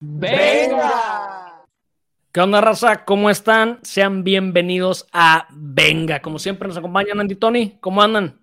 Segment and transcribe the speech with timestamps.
[0.00, 1.64] ¡Venga!
[2.30, 3.04] ¿Qué onda, raza?
[3.04, 3.80] ¿Cómo están?
[3.82, 6.22] Sean bienvenidos a Venga.
[6.22, 7.78] Como siempre nos acompañan Andy y Tony.
[7.80, 8.40] ¿Cómo andan?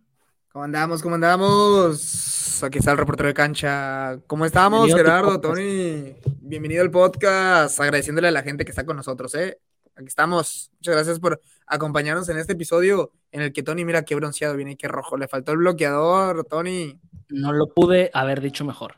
[0.51, 1.01] ¿Cómo andamos?
[1.01, 2.61] ¿Cómo andamos?
[2.61, 4.19] Aquí está el reportero de cancha.
[4.27, 5.39] ¿Cómo estamos, Gerardo.
[5.39, 6.17] Tony?
[6.41, 7.79] Bienvenido al podcast.
[7.79, 9.57] Agradeciéndole a la gente que está con nosotros, ¿eh?
[9.95, 10.71] Aquí estamos.
[10.79, 14.71] Muchas gracias por acompañarnos en este episodio en el que Tony, mira qué bronceado viene
[14.71, 15.15] y qué rojo.
[15.15, 16.99] Le faltó el bloqueador, Tony.
[17.29, 18.97] No lo pude haber dicho mejor.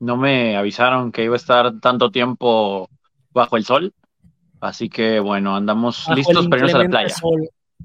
[0.00, 2.88] No me avisaron que iba a estar tanto tiempo
[3.30, 3.92] bajo el sol.
[4.60, 7.08] Así que bueno, andamos Bajo listos para irnos a la playa.
[7.10, 7.40] sol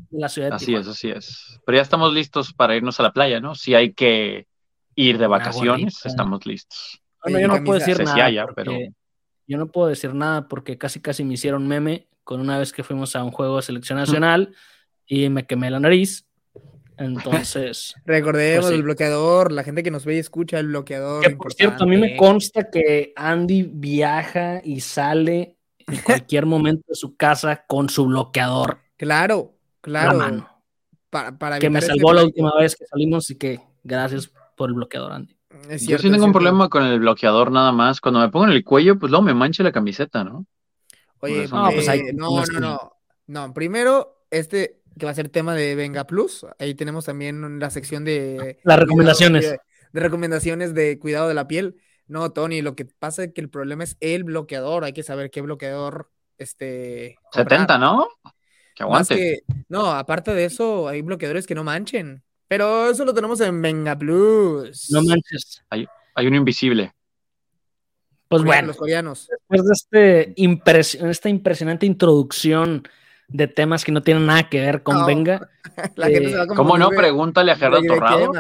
[0.10, 1.60] de la ciudad de Así es, así es.
[1.66, 3.56] Pero ya estamos listos para irnos a la playa, ¿no?
[3.56, 4.48] Si hay que
[4.96, 7.02] ir de Una vacaciones, estamos listos.
[7.24, 8.26] Bueno, yo no puedo decir nada.
[8.26, 8.78] haya, porque- pero-
[9.48, 12.84] Yo no puedo decir nada porque casi casi me hicieron meme con una vez que
[12.84, 14.54] fuimos a un juego de selección nacional
[15.08, 16.28] y me quemé la nariz.
[17.00, 18.76] Entonces, Recordemos Pues sí.
[18.76, 19.52] el bloqueador.
[19.52, 21.24] La gente que nos ve y escucha el bloqueador.
[21.24, 25.58] que por cierto, a mí me consta que Andy viaja y sale
[25.88, 30.18] en cualquier momento de su casa con su bloqueador Claro, en la claro.
[30.18, 30.50] mano.
[31.10, 34.70] Para, para Que me este salvó la última vez que salimos y que gracias por
[34.70, 35.36] el bloqueador, Andy.
[35.70, 38.00] Es Yo sí es tengo un problema con el bloqueador nada más.
[38.02, 40.46] Cuando me pongo en el cuello, pues luego me mancha la camiseta, ¿no?
[41.22, 41.64] Oye, eso no.
[41.66, 42.94] No, pues eh, no, no, no.
[43.28, 46.46] No, primero, este que va a ser tema de Venga Plus.
[46.58, 49.50] Ahí tenemos también la sección de Las recomendaciones.
[49.52, 49.60] De,
[49.92, 51.78] de recomendaciones de cuidado de la piel.
[52.08, 54.84] No, Tony, lo que pasa es que el problema es el bloqueador.
[54.84, 57.18] Hay que saber qué bloqueador este.
[57.32, 57.60] comprar.
[57.60, 58.08] 70, ¿no?
[58.76, 59.16] Que aguante.
[59.16, 62.24] que- no, aparte de eso, hay bloqueadores que no manchen.
[62.48, 64.90] Pero eso lo tenemos en Venga Plus.
[64.92, 65.64] No manches.
[65.70, 65.88] Hay
[66.28, 66.94] uno invisible.
[68.28, 69.28] Pues bueno, Los coreanos.
[69.28, 72.88] después de este esta impresionante introducción
[73.30, 75.06] de temas que no tienen nada que ver con No.
[75.06, 75.48] Venga,
[75.96, 76.90] La gente Eh, se va como ¿Cómo no?
[76.90, 78.32] Pregúntale a Gerardo Torrado.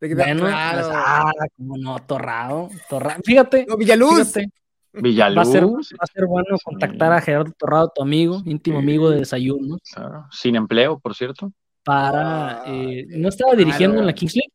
[0.00, 0.78] De que- bueno, claro.
[0.86, 3.20] pues, ah, como no, Torrado, Torrado.
[3.24, 4.32] Fíjate, No, Villaluz.
[4.32, 4.40] fíjate,
[4.94, 5.48] va a, Villaluz.
[5.50, 6.62] ser, va a ser bueno Sí.
[6.64, 8.84] contactar a Gerardo Torrado, tu amigo, íntimo Sí.
[8.84, 11.52] amigo de desayuno, Claro, Sin empleo, por cierto.
[11.82, 12.62] para...
[12.62, 14.52] Ay, eh, ¿No estaba dirigiendo en la Kings League?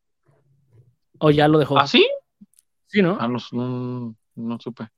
[1.18, 1.78] ¿O ya lo dejó?
[1.78, 2.06] ¿Ah, sí?
[2.86, 3.18] Sí, ¿no?
[3.20, 4.88] Ah, no, no, no supe.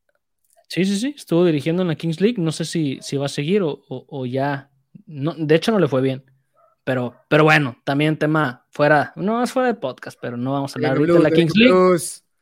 [0.69, 2.37] Sí, sí, sí, estuvo dirigiendo en la Kings League.
[2.43, 4.71] No sé si, si va a seguir o, o- o ya.
[5.06, 6.25] No, de hecho, no le fue bien.
[6.84, 10.78] Pero, pero bueno, también tema fuera, no es fuera de podcast, pero no vamos a
[10.78, 11.99] hablar ahorita de la Kings League.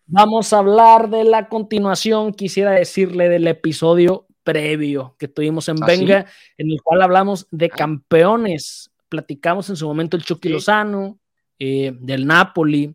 [0.07, 5.87] Vamos a hablar de la continuación, quisiera decirle, del episodio previo que tuvimos en ¿Ah,
[5.87, 6.27] Venga,
[6.59, 8.91] en el cual hablamos de campeones.
[9.09, 10.53] Platicamos en su momento el Chucky Sí.
[10.53, 11.19] Lozano,
[11.59, 12.95] eh, del Napoli.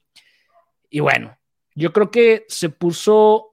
[0.91, 1.35] Y bueno,
[1.73, 3.48] yo creo que se puso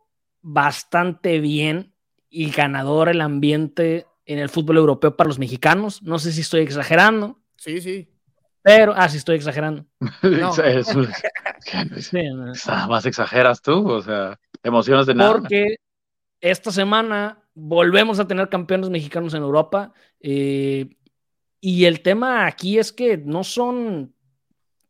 [0.49, 1.93] bastante bien
[2.31, 6.03] y ganador el ambiente en el fútbol europeo para los mexicanos.
[6.05, 8.09] No sé si estoy exagerando, Sí, sí.
[8.63, 9.85] pero, ah, sí estoy exagerando.
[10.23, 10.51] No.
[10.63, 10.97] Es- es-
[12.11, 12.53] Sí, no.
[12.67, 15.33] Nada más exageras tú, o sea, emociones de nada.
[15.33, 15.77] porque
[16.41, 19.93] esta semana volvemos a tener campeones mexicanos en Europa.
[20.21, 20.89] eh,
[21.61, 24.15] y el tema aquí es que no son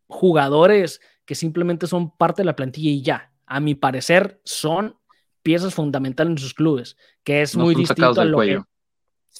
[0.09, 3.33] jugadores que simplemente son parte de la plantilla y ya.
[3.47, 4.97] A mi parecer, son
[5.47, 8.62] piezas fundamentales en sus clubes, que es No muy distinto a lo cuello.
[8.65, 8.69] que.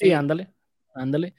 [0.07, 0.53] Sí, ándale,
[0.95, 1.35] ándale.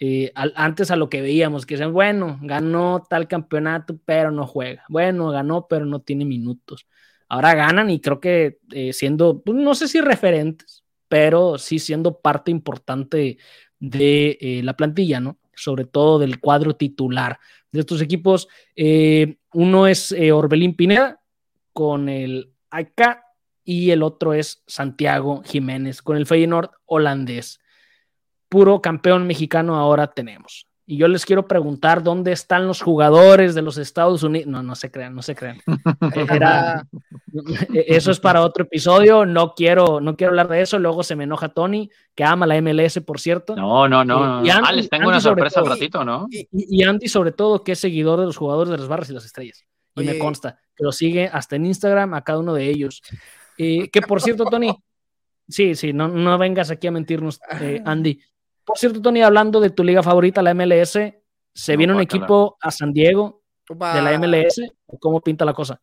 [0.00, 4.44] Eh, al- antes a lo que veíamos, que decían, bueno, ganó tal campeonato, pero no
[4.46, 4.82] juega.
[4.88, 6.86] Bueno, ganó, pero no tiene minutos.
[7.28, 12.18] Ahora ganan y creo que eh, siendo, pues, no sé si referentes, pero sí siendo
[12.20, 13.38] parte importante
[13.78, 15.38] de eh, la plantilla, ¿no?
[15.54, 17.38] Sobre todo del cuadro titular
[17.70, 18.48] de estos equipos.
[18.74, 21.20] Eh, uno es eh, Orbelín Pineda
[21.72, 23.20] con el AK
[23.70, 27.60] y el otro es Santiago Jiménez con el Feyenoord holandés.
[28.48, 30.66] Puro campeón mexicano ahora tenemos.
[30.86, 34.46] Y yo les quiero preguntar dónde están los jugadores de los Estados Unidos.
[34.48, 35.58] No, no se crean, no se crean.
[36.32, 36.86] Era,
[37.74, 39.26] eso es para otro episodio.
[39.26, 40.78] No quiero, no quiero hablar de eso.
[40.78, 43.54] Luego se me enoja Tony, que ama la MLS, por cierto.
[43.54, 44.42] No, no, no.
[44.42, 44.50] Y- y.
[44.50, 45.68] Andy- ah, les tengo Andy una sobre sorpresa todo.
[45.74, 46.26] ratito, ¿no?
[46.30, 49.26] Y- Andy, sobre todo, que es seguidor de los jugadores de las barras y las
[49.26, 49.62] estrellas.
[49.94, 53.02] Y me consta que lo sigue hasta en Instagram a cada uno de ellos.
[53.58, 54.72] Eh, que por cierto, Tony,
[55.48, 58.20] sí, sí, no, no vengas aquí a mentirnos, eh, Andy.
[58.64, 60.92] Por cierto, Tony, hablando de tu liga favorita, la MLS,
[61.54, 64.60] ¿se No, viene un equipo a San Diego de la MLS?
[64.86, 65.80] ¿O ¿Cómo pinta la cosa?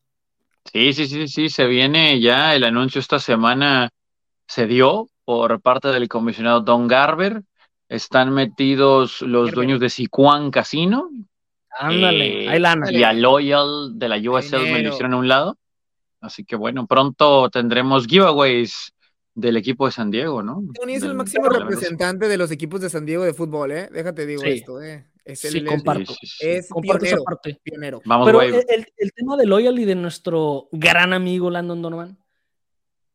[0.71, 3.89] Sí, sí, sí, sí, se viene ya el anuncio esta semana
[4.47, 7.41] se dio por parte del comisionado Don Garber.
[7.89, 9.55] Están metidos los Garber.
[9.55, 11.09] dueños de Sicuan Casino
[11.77, 12.91] Ándale, Eh, hay lana.
[12.91, 15.57] y a Loyal de la USL me lo hicieron a un lado.
[16.21, 18.93] Así que bueno, pronto tendremos giveaways
[19.33, 20.61] del equipo de San Diego, ¿no?
[20.73, 23.71] Tony es el Del- máximo de representante de los equipos de San Diego de fútbol,
[23.73, 23.89] ¿eh?
[23.91, 24.49] Déjate digo Sí.
[24.49, 25.07] esto, ¿eh?
[25.25, 26.13] Es Sí, el, comparto.
[26.13, 26.47] Sí, sí, sí.
[26.47, 27.59] es Comparto esa pionero, parte.
[27.63, 28.01] pionero.
[28.05, 32.17] Vamos, Pero el, el- el tema de Loyal y de nuestro gran amigo Landon Donovan,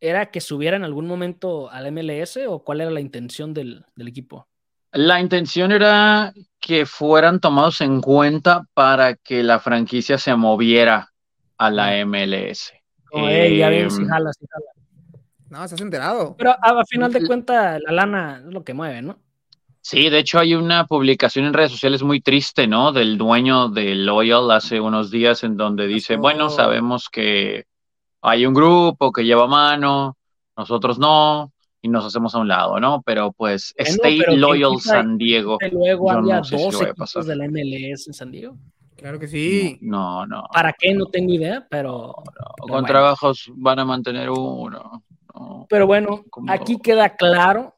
[0.01, 4.49] era que subiera en algún momento al MLS o cuál era la intención del, equipo?
[4.93, 11.13] La intención era que fueran tomados en cuenta para que la franquicia se moviera
[11.59, 12.73] a la MLS.
[13.13, 14.67] Ya ven, si em, jala, si jala.
[15.51, 16.37] No, estás enterado.
[16.39, 19.19] Pero a, final de cuentas, la lana es lo que mueve, ¿no?
[19.83, 22.93] Sí, de hecho hay una publicación en redes sociales muy triste, ¿no?
[22.93, 27.65] Del dueño de Loyal hace unos días en donde dice, bueno, sabemos que
[28.21, 30.17] hay un grupo que lleva mano,
[30.57, 31.53] nosotros no,
[31.83, 33.03] y nos hacemos a un lado, ¿no?
[33.03, 35.59] Pero pues Stay Loyal San Diego.
[35.73, 38.57] Luego había dos equipos de la MLS en San Diego.
[39.01, 39.79] Claro que sí.
[39.81, 40.45] No, no.
[40.53, 40.93] ¿Para qué?
[40.93, 42.15] No tengo idea, pero.
[42.59, 45.03] con trabajos van a mantener uno.
[45.71, 47.75] pero bueno, aquí queda claro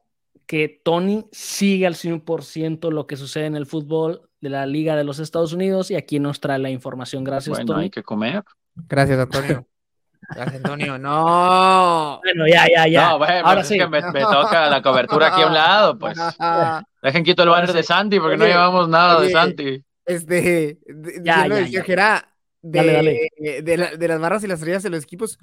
[0.46, 5.04] que Tony sigue al 100% lo que sucede en el fútbol de la Liga de
[5.04, 7.22] los Estados Unidos y aquí nos trae la información.
[7.22, 8.42] Gracias, bueno, hay que comer.
[8.74, 9.64] Gracias, Antonio.
[10.34, 10.98] Gracias, Antonio.
[10.98, 12.20] No.
[12.24, 13.10] Bueno, ya, ya, ya.
[13.10, 13.76] No, bueno, Ahora sí.
[13.76, 16.18] es que me, toca la cobertura aquí a un lado, pues.
[17.02, 19.84] Dejen quito el banner de Santi porque no llevamos nada de Santi.
[20.14, 20.78] Este,
[21.22, 21.82] ya, ya, ya.
[21.82, 22.32] Que era
[22.62, 23.28] de, dale, dale.
[23.38, 25.38] De, de, las barras y las estrellas de los equipos,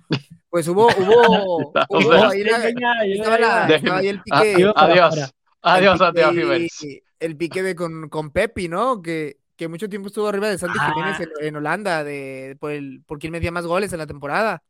[0.49, 3.65] pues hubo, hubo, hubo ahí, estaba,
[3.97, 4.71] ahí el pique.
[4.75, 5.31] adiós,
[5.61, 6.71] adiós, adiós,
[7.19, 9.01] El pique de con, con Pepi, ¿no?
[9.01, 10.93] Que, que mucho tiempo estuvo arriba de Santi ah.
[10.93, 14.63] Jiménez en, en, Holanda, de, por, el, por quien metía más goles en la temporada.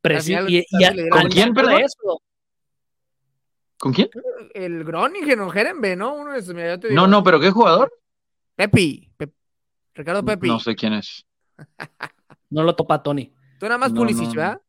[0.00, 1.82] ¿Con quién, perdón?
[1.82, 2.22] Eso?
[3.76, 4.08] ¿Con quién?
[4.54, 6.14] El Groningen o Jerembe, ¿no?
[6.14, 7.92] Uno de esos, mira, no, no, pero ¿qué jugador?
[8.54, 9.10] Pepi.
[9.98, 10.46] Ricardo Pepi.
[10.46, 11.26] No sé quién es.
[12.50, 13.32] no lo topa Tony.
[13.58, 14.60] Tú nada más Pulisic, ¿verdad?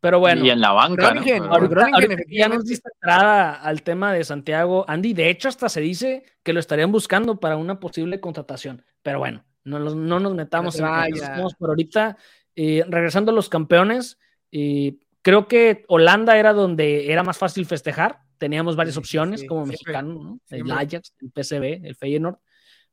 [0.00, 0.42] Pero bueno.
[0.42, 1.10] Y en la banca.
[1.10, 1.68] Groningen, ¿no?
[1.68, 4.86] Groningen, ya nos diste entrada al tema de Santiago.
[4.88, 8.82] Andy, de hecho, hasta se dice que lo estarían buscando para una posible contratación.
[9.02, 11.48] Pero bueno, no, no nos metamos en eso.
[11.58, 12.16] por ahorita.
[12.56, 14.18] Eh, regresando a los campeones,
[14.50, 18.20] eh, creo que Holanda era donde era más fácil festejar.
[18.38, 22.38] Teníamos varias opciones como mexicano, el Ajax, el PSV, el Feyenoord,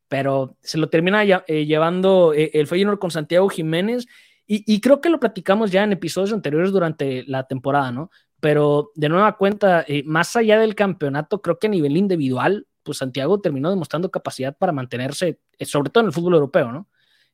[0.07, 4.07] pero se lo termina eh, llevando el Feyenoord con Santiago Jiménez
[4.49, 8.11] y, creo que lo platicamos ya en episodios anteriores durante la temporada, ¿no?
[8.39, 13.41] Pero de nueva cuenta, más allá del campeonato, creo que a nivel individual, pues Santiago
[13.41, 16.87] terminó demostrando capacidad para mantenerse, sobre todo en el fútbol europeo, ¿no?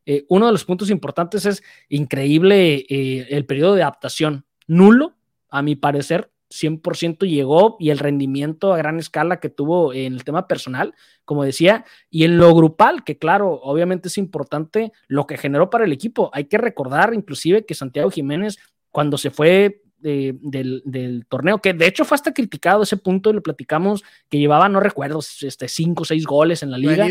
[0.05, 4.45] Eh, uno de los puntos importantes es increíble eh, el periodo de adaptación.
[4.67, 5.15] Nulo,
[5.49, 10.23] a mi parecer, 100% llegó y el rendimiento a gran escala que tuvo en el
[10.23, 10.93] tema personal,
[11.25, 15.85] como decía, y en lo grupal, que claro, obviamente es importante lo que generó para
[15.85, 16.29] el equipo.
[16.33, 18.57] Hay que recordar inclusive que Santiago Jiménez,
[18.91, 23.33] cuando se fue eh, del, torneo, que de hecho fue hasta criticado ese punto, y
[23.33, 27.07] lo platicamos, que llevaba, no recuerdo, este, cinco o seis goles en la liga.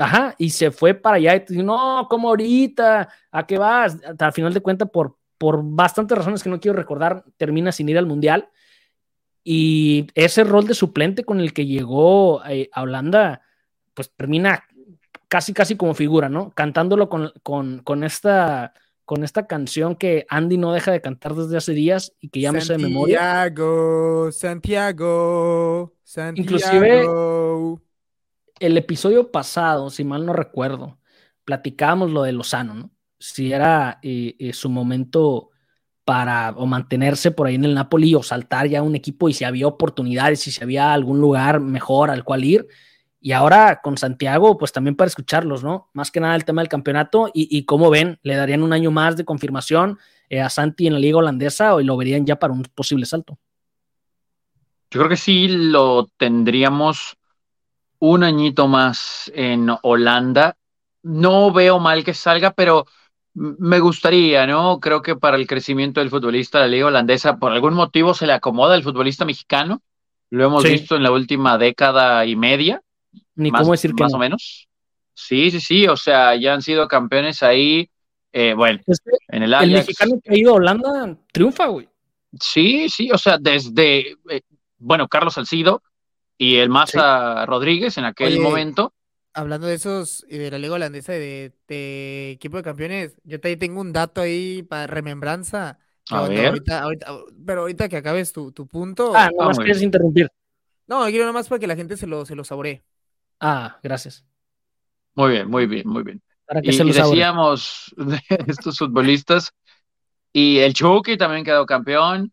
[0.00, 3.08] Ajá, y se fue para allá y te dijo, no, ¿cómo ahorita?
[3.32, 3.98] ¿A qué vas?
[4.16, 7.98] Al final de cuentas, por, por bastantes razones que no quiero recordar, termina sin ir
[7.98, 8.48] al Mundial.
[9.44, 13.40] Y ese rol de suplente con el que llegó eh, a Holanda,
[13.94, 14.64] pues termina
[15.28, 16.50] casi, casi como figura, ¿no?
[16.50, 18.74] Cantándolo con, con, con, esta,
[19.04, 22.52] con esta canción que Andy no deja de cantar desde hace días y que ya
[22.52, 23.20] me sé de memoria.
[23.20, 26.42] Santiago, Santiago, Santiago.
[26.42, 27.78] Inclusive
[28.60, 30.98] el episodio pasado, si mal no recuerdo,
[31.44, 32.90] platicábamos lo de Lozano, ¿no?
[33.18, 35.50] Si era eh, eh, su momento
[36.04, 39.44] para o mantenerse por ahí en el Napoli o saltar ya un equipo y si
[39.44, 42.66] había oportunidades, si había algún lugar mejor al cual ir.
[43.20, 45.90] Y ahora con Santiago, pues también para escucharlos, ¿no?
[45.92, 48.90] Más que nada el tema del campeonato y, y cómo ven, le darían un año
[48.90, 49.98] más de confirmación
[50.30, 53.38] eh, a Santi en la liga holandesa o lo verían ya para un posible salto.
[54.90, 57.16] Yo creo que sí lo tendríamos
[57.98, 60.56] un añito más en Holanda.
[61.02, 62.86] No veo mal que salga, pero
[63.38, 64.80] me gustaría, ¿no?
[64.80, 68.26] Creo que para el crecimiento del futbolista de la liga holandesa, por algún motivo se
[68.26, 69.80] le acomoda el futbolista mexicano.
[70.30, 72.82] Lo hemos visto en la última década y media.
[73.36, 74.68] Ni cómo decir que más o menos.
[75.14, 75.86] Sí, sí, sí.
[75.86, 77.88] O sea, ya han sido campeones ahí.
[78.32, 78.80] Eh, bueno,
[79.28, 81.88] en el El mexicano que ha ido a Holanda triunfa, güey.
[82.40, 83.10] Sí, sí.
[83.10, 84.42] O sea, desde, eh,
[84.78, 85.82] bueno, Carlos Salcido,
[86.36, 88.92] y el Massa Rodríguez en aquel momento.
[89.38, 93.80] Hablando de esos, de la Liga Holandesa de, de equipo de campeones, yo te tengo
[93.80, 95.78] un dato ahí para remembranza.
[96.10, 96.60] A ver.
[97.46, 99.12] pero ahorita que acabes tu, tu punto.
[99.14, 100.28] Ah, no más quieres interrumpir.
[100.88, 102.82] No, quiero nomás para que la gente se lo, se lo saboree.
[103.38, 104.24] Ah, gracias.
[105.14, 106.20] Muy bien, muy bien, muy bien.
[106.44, 109.52] Para que y, se lo decíamos de estos futbolistas,
[110.32, 112.32] y el Chucky también quedó campeón,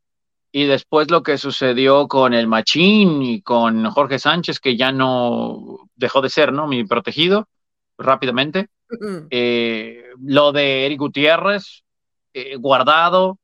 [0.58, 5.90] y después lo que sucedió con el Machín y con Jorge Sánchez, que ya no
[5.98, 6.66] dejó de ser, ¿no?
[6.66, 7.50] Mi protegido,
[7.98, 8.70] rápidamente.
[9.32, 11.84] Eh, lo de Eric Gutiérrez,
[12.34, 13.38] eh, guardado,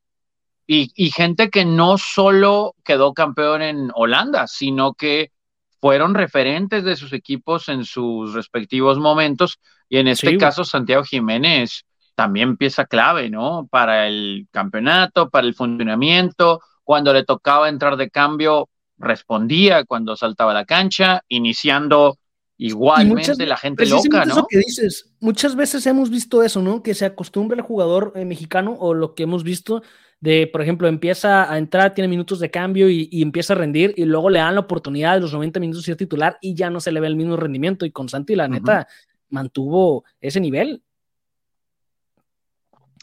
[0.65, 5.33] y, gente que no solo quedó campeón en Holanda, sino que
[5.81, 9.59] fueron referentes de sus equipos en sus respectivos momentos.
[9.89, 11.83] Y en este caso, Santiago Jiménez
[12.15, 13.67] también pieza clave, ¿no?
[13.69, 16.61] Para el campeonato, para el funcionamiento.
[16.91, 18.67] Cuando le tocaba entrar de cambio,
[18.97, 22.17] respondía cuando saltaba la cancha, iniciando
[22.57, 24.45] igualmente la gente loca, ¿no?
[24.45, 26.83] que dices, muchas veces hemos visto eso, ¿no?
[26.83, 29.83] Que se acostumbra el jugador eh, mexicano o lo que hemos visto
[30.19, 34.03] de, por ejemplo, empieza a entrar, tiene minutos de cambio y, empieza a rendir y
[34.03, 36.81] luego le dan la oportunidad de los 90 minutos de ser titular y ya no
[36.81, 38.85] se le ve el mismo rendimiento y con Santi la neta
[39.29, 40.83] mantuvo ese nivel.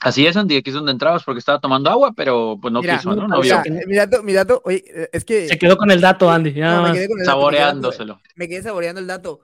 [0.00, 3.14] Así es, Andy, aquí es donde entrabas porque estaba tomando agua, pero pues no quiso,
[3.14, 3.26] ¿no?
[3.26, 5.48] no mi dato, mi dato, oye, es que...
[5.48, 6.54] Se quedó con el dato, Andy.
[7.24, 8.20] saboreándoselo.
[8.36, 9.40] Me quedé saboreando el dato.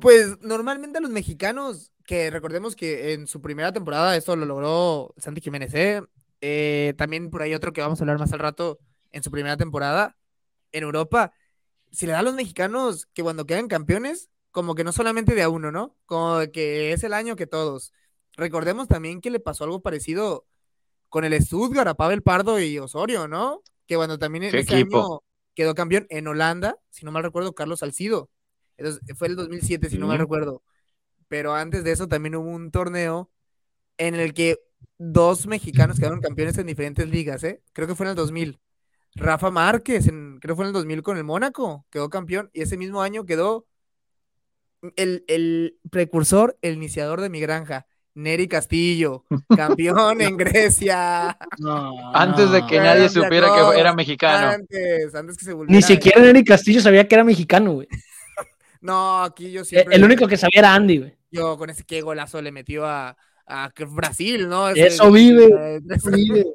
[0.00, 5.14] Pues normalmente a los mexicanos, que recordemos que en su primera temporada esto lo logró
[5.16, 6.02] Santi Jiménez, ¿eh?
[6.40, 8.78] Eh, también por ahí otro que vamos a hablar más al rato
[9.12, 10.16] en su primera temporada
[10.72, 11.32] en Europa.
[11.90, 15.42] Si le da a los mexicanos que cuando quedan campeones, como que no solamente de
[15.42, 15.96] a uno, ¿no?
[16.04, 17.92] Como que es el año que todos.
[18.36, 20.46] Recordemos también que le pasó algo parecido
[21.08, 23.62] con el Stuttgart a Pavel Pardo y Osorio, ¿no?
[23.86, 25.20] Que cuando también en ese año
[25.54, 28.28] quedó campeón en Holanda, si no mal recuerdo, Carlos Salcido.
[29.16, 30.62] fue el 2007, si no mal recuerdo.
[31.28, 33.30] Pero antes de eso también hubo un torneo
[33.98, 34.60] en el que
[34.98, 37.62] dos mexicanos quedaron campeones en diferentes ligas, ¿eh?
[37.72, 38.60] Creo que fue en el 2000.
[39.14, 42.62] Rafa Márquez, en, creo que fue en el 2000 con el Mónaco, quedó campeón y
[42.62, 43.66] ese mismo año quedó
[44.96, 49.24] el, precursor, el iniciador de mi granja, Neri Castillo,
[49.56, 51.36] campeón en Grecia.
[52.14, 54.48] antes de que nadie supiera que era mexicano.
[54.48, 57.88] Antes, antes que se Ni siquiera Neri Castillo sabía que era mexicano, güey.
[58.80, 59.94] no, aquí yo siempre.
[59.94, 61.16] El, único que sabía era Andy, güey.
[61.30, 64.70] Yo con ese qué golazo le metió a, a Brasil, ¿no?
[64.70, 65.80] eso vive,
[66.10, 66.46] vive.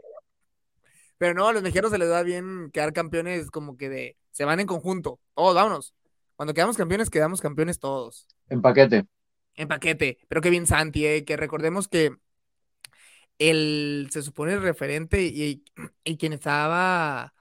[1.19, 4.45] Pero no, a los mexicanos se les da bien quedar campeones como que de, se
[4.45, 5.93] van en conjunto, todos, vámonos.
[6.35, 8.27] Cuando quedamos campeones, quedamos campeones todos.
[8.49, 9.05] En paquete.
[9.61, 10.17] En paquete.
[10.27, 12.15] Pero qué bien Santi, eh, que recordemos que
[13.37, 15.63] el, se supone el referente y,
[16.03, 17.35] y quien estaba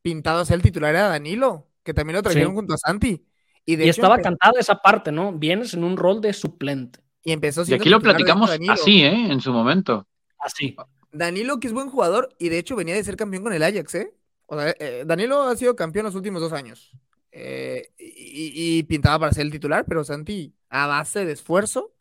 [0.00, 3.26] pintado a ser el titular era Danilo, que también lo trajeron junto a Santi.
[3.66, 5.32] Y, de estaba cantado esa parte, ¿no?
[5.32, 7.00] Vienes en un rol de suplente.
[7.22, 9.30] Y empezó Y aquí lo platicamos así, ¿eh?
[9.30, 10.06] En su momento.
[10.38, 10.74] Así.
[11.12, 13.96] Danilo, que es buen jugador, y de hecho venía de ser campeón con el Ajax,
[13.96, 14.14] ¿eh?
[14.46, 16.92] O sea, eh, Danilo ha sido campeón los últimos dos años.
[17.32, 21.92] Eh, y, pintaba para ser el titular, pero Santi, a base de esfuerzo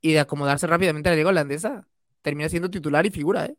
[0.00, 1.86] y de acomodarse rápidamente a la liga holandesa,
[2.22, 3.56] termina siendo titular y figura, ¿eh?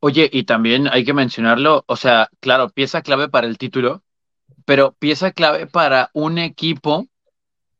[0.00, 4.04] Oye, y también hay que mencionarlo, o sea, claro, pieza clave para el título,
[4.64, 7.08] pero pieza clave para un equipo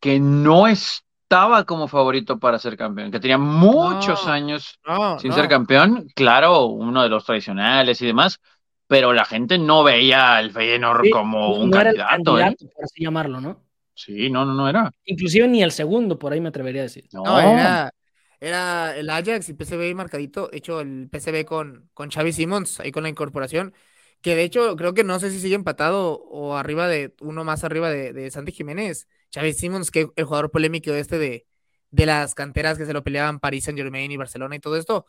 [0.01, 4.81] que no es estaba como favorito para ser campeón, que tenía muchos años
[5.21, 8.41] sin ser campeón, claro, uno de los tradicionales y demás,
[8.87, 12.41] pero la gente no veía al Feyenoord como un candidato.
[12.41, 12.57] ¿eh?
[12.75, 13.61] por así llamarlo, ¿no?
[13.99, 14.93] Sí, no, no, no era.
[15.05, 17.09] Inclusive ni el segundo, por ahí me atrevería a decir.
[17.13, 17.93] No, era,
[18.39, 23.03] era, el Ajax y PSV marcadito, hecho el PSV con, con Xavi Simons, ahí con
[23.03, 23.75] la incorporación,
[24.21, 27.65] que de hecho creo que no sé si sigue empatado o arriba de, uno más
[27.65, 31.47] arriba de, de Santi Jiménez Xavi Simons, que el jugador polémico este de,
[31.91, 35.07] de las canteras que se lo peleaban París Saint Germain y Barcelona y todo esto.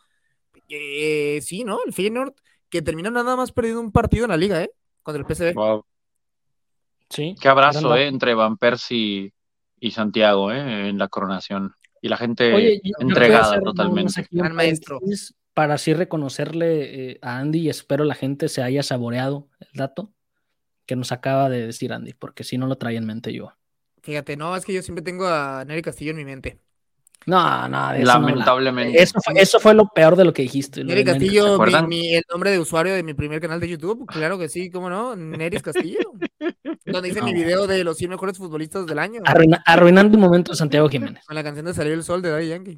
[0.67, 1.79] Eh, sí, ¿no?
[1.85, 2.33] El Feyenoord
[2.69, 4.71] que termina nada más perdiendo un partido en la liga, ¿eh?
[5.03, 5.53] Contra el PSV.
[5.53, 5.85] Wow.
[7.09, 7.35] Sí.
[7.39, 8.07] Qué abrazo, ¿eh?
[8.07, 9.33] Entre Van Persie
[9.79, 10.89] y Santiago, ¿eh?
[10.89, 11.73] En la coronación.
[12.01, 14.27] Y la gente entregada totalmente.
[14.31, 14.99] Gran maestro.
[15.53, 20.13] Para así reconocerle eh, a Andy y espero la gente se haya saboreado el dato
[20.85, 23.51] que nos acaba de decir Andy, porque si no lo traía en mente yo.
[24.01, 26.59] Fíjate, no, es que yo siempre tengo a Nery Castillo en mi mente.
[27.25, 29.01] No, no, eso lamentablemente.
[29.01, 30.83] eso, fue, eso, fue, lo peor de lo que dijiste.
[30.83, 34.71] Nery Castillo, el nombre de usuario de mi primer canal de YouTube, claro que sí,
[34.71, 35.99] cómo no, Nery Castillo.
[36.85, 39.21] donde hice mi video de los 100 mejores futbolistas del año.
[39.65, 41.23] arruinando un momento Santiago Jiménez.
[41.25, 42.77] Con la canción de Salir el Sol de Daddy Yankee.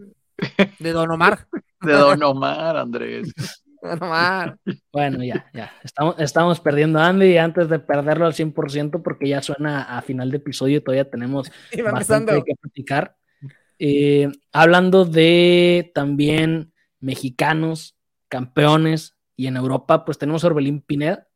[0.79, 1.47] De Don Omar.
[1.81, 3.33] de Don Omar, Andrés.
[4.91, 5.71] Bueno, ya, ya.
[5.83, 10.29] Estamos, estamos perdiendo a Andy antes de perderlo al 100% porque ya suena a final
[10.29, 11.51] de episodio y todavía tenemos
[11.91, 13.15] bastante que platicar.
[13.83, 17.97] Eh, hablando de también mexicanos,
[18.27, 21.27] campeones y en Europa, pues tenemos Orbelín Pineda,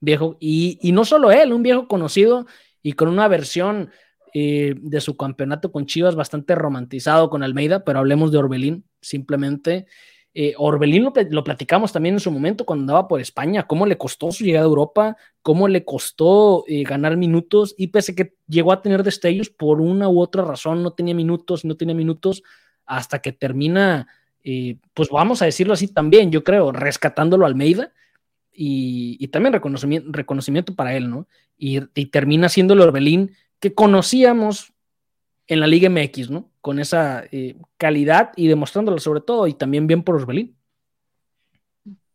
[0.00, 2.44] viejo, y, no solo él, un viejo conocido
[2.82, 3.92] y con una versión
[4.34, 9.86] eh, de su campeonato con Chivas bastante romantizado con Almeida, pero hablemos de Orbelín simplemente.
[10.34, 14.32] Eh, Orbelín lo, platicamos también en su momento cuando andaba por España, cómo le costó
[14.32, 18.80] su llegada a Europa, cómo le costó eh, ganar minutos y pese que llegó a
[18.80, 22.42] tener destellos por una u otra razón, no tenía minutos, no tenía minutos
[22.86, 24.08] hasta que termina
[24.42, 27.92] y pues vamos a decirlo así también, yo creo, rescatándolo a Almeida
[28.52, 31.26] y, también reconocimiento, reconocimiento para él, ¿no?
[31.56, 34.71] Y, termina siendo el Orbelín que conocíamos
[35.52, 36.50] en la Liga MX, ¿no?
[36.62, 40.56] Con esa eh, calidad y demostrándolo sobre todo y también bien por Orbelín.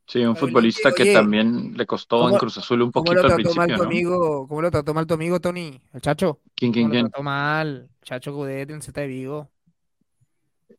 [0.08, 3.76] Sí, un futbolista que también le costó en Cruz Azul un poquito al principio, mal
[3.76, 5.80] tu amigo, ¿Cómo lo trató mal tu amigo, Tony?
[5.94, 6.40] ¿El Chacho?
[6.56, 7.04] ¿Quién, quién, quién?
[7.04, 9.52] Lo trató mal, Chacho Gudet en Z de Vigo.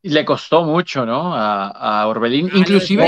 [0.03, 1.35] Y le costó mucho, ¿no?
[1.35, 2.51] A, a Orbelín.
[2.55, 3.07] Inclusive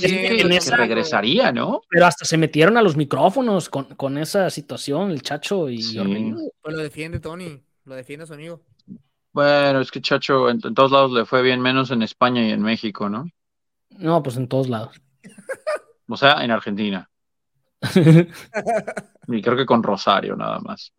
[0.00, 1.82] que, regresaría, ¿no?
[1.90, 6.36] Pero hasta se metieron a los micrófonos con, con esa situación, el Chacho y Orbelín.
[6.62, 7.65] Pues lo defiende, Tony.
[7.86, 8.60] Lo defiende su amigo.
[9.32, 12.62] Bueno, es que Chacho en todos lados le fue bien, menos en España y en
[12.62, 13.30] México, ¿no?
[13.90, 15.00] No, pues en todos lados.
[16.08, 17.08] O sea, en Argentina.
[19.28, 20.92] y creo que con Rosario nada más.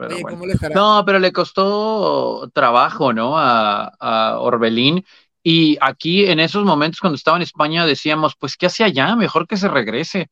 [0.73, 3.33] no, pero le costó trabajo, ¿no?
[3.37, 5.03] A, Orbelín.
[5.43, 9.15] Y aquí en esos momentos cuando estaba en España decíamos, pues, ¿qué hace allá?
[9.15, 10.29] Mejor que se regrese.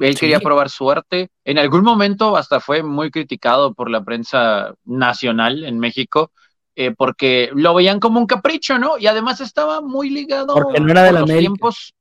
[0.00, 1.30] Él quería probar suerte.
[1.44, 6.32] En algún momento hasta fue muy criticado por la prensa nacional en México,
[6.76, 8.98] eh, porque lo veían como un capricho, ¿no?
[8.98, 11.94] Y además estaba muy ligado porque no era de los tiempos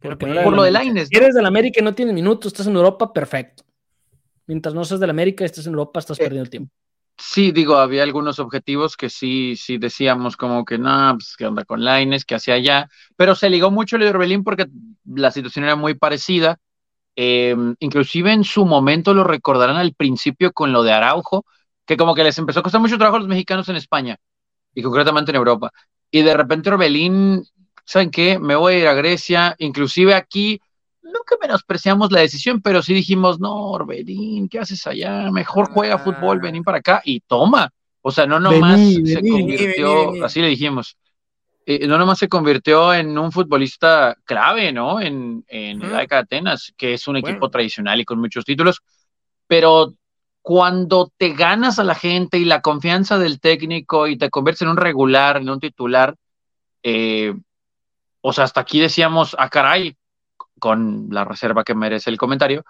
[0.00, 1.08] por lo de Laines.
[1.08, 3.64] Si eres del América y no tienes minutos, estás en Europa, perfecto.
[4.46, 6.72] Mientras no seas del América y estés en Europa, estás eh, perdiendo el tiempo.
[7.16, 11.64] Sí, digo, había algunos objetivos que sí, sí decíamos como que no, pues que onda
[11.64, 14.66] con Laines, que hacia allá, pero se ligó mucho el Orbelín porque
[15.04, 16.58] la situación era muy parecida.
[17.16, 21.44] Em, inclusive en su momento lo recordarán al principio con lo de Araujo,
[21.86, 24.16] que como que les empezó a costar mucho trabajo a los mexicanos en España
[24.74, 25.70] y concretamente en Europa.
[26.10, 27.44] Y de repente Orbelín
[27.84, 28.38] ¿saben qué?
[28.38, 30.60] Me voy a ir a Grecia, inclusive aquí,
[31.02, 35.30] nunca menospreciamos la decisión, pero sí dijimos, no, Orbelín, ¿qué haces allá?
[35.30, 37.70] Mejor juega fútbol, vení para acá y toma.
[38.00, 40.96] O sea, no nomás se convirtió, así le dijimos,
[41.66, 45.00] eh, no nomás se convirtió en un futbolista clave, ¿no?
[45.00, 48.80] En, en el de Atenas, que es un equipo tradicional y con muchos títulos,
[49.46, 49.94] pero
[50.42, 54.68] cuando te ganas a la gente y la confianza del técnico y te conviertes en
[54.68, 56.14] un regular, en un titular,
[56.82, 57.34] eh,
[58.20, 59.96] o sea, hasta aquí decíamos, ah, caray,
[60.58, 62.64] con la reserva que merece el comentario,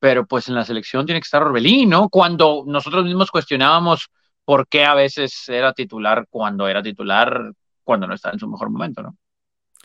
[0.00, 2.08] pero pues en la selección tiene que estar Orbelín, ¿no?
[2.08, 4.08] Cuando nosotros mismos cuestionábamos
[4.44, 7.52] por qué a veces era titular cuando era titular,
[7.84, 9.16] cuando no estaba en su mejor momento, ¿no?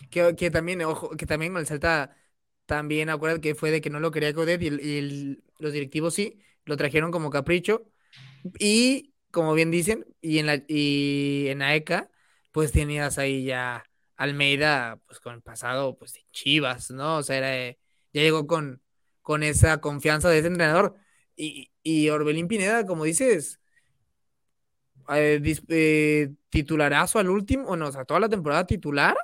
[0.09, 2.15] Que, que también, ojo, que también el Celta,
[2.65, 6.77] también acuérdate que fue de que no lo quería Codet y, los directivos sí, lo
[6.77, 7.85] trajeron como capricho.
[8.59, 12.09] Y como bien dicen, y en la y en AECA,
[12.51, 13.83] pues tenías ahí ya
[14.17, 17.17] Almeida, pues con el pasado, pues de Chivas, ¿no?
[17.17, 18.81] O sea, ya llegó con,
[19.21, 20.95] con esa confianza de ese entrenador.
[21.35, 23.59] Y, y Orbelín Pineda, como dices,
[25.13, 29.15] eh, eh, titularazo al último, o no, o sea, toda la temporada titular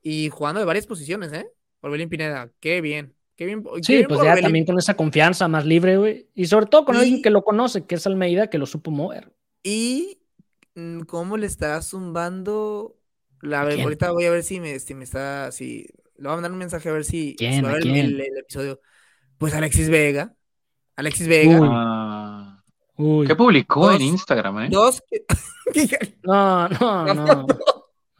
[0.00, 1.46] y jugando de varias posiciones, ¿eh?
[1.80, 3.14] Orbelín Pineda, qué bien.
[3.34, 6.28] Qué bien, sí, pues ya también con esa confianza más libre, güey.
[6.34, 9.32] Y sobre todo con alguien que lo conoce, que es Almeida, que lo supo mover.
[9.62, 10.20] Y
[10.74, 12.98] mm, cómo le está zumbando
[13.42, 16.52] la, ahorita voy a ver si me, si me está, si le voy a mandar
[16.52, 18.80] un mensaje a ver si, ¿Quién, va a ver el, episodio.
[19.38, 20.36] Pues Alexis Vega.
[20.94, 21.58] Alexis Vega.
[22.96, 24.68] ¿Qué publicó en Instagram, eh?
[24.70, 25.02] Dos.
[26.22, 27.46] no, no, no.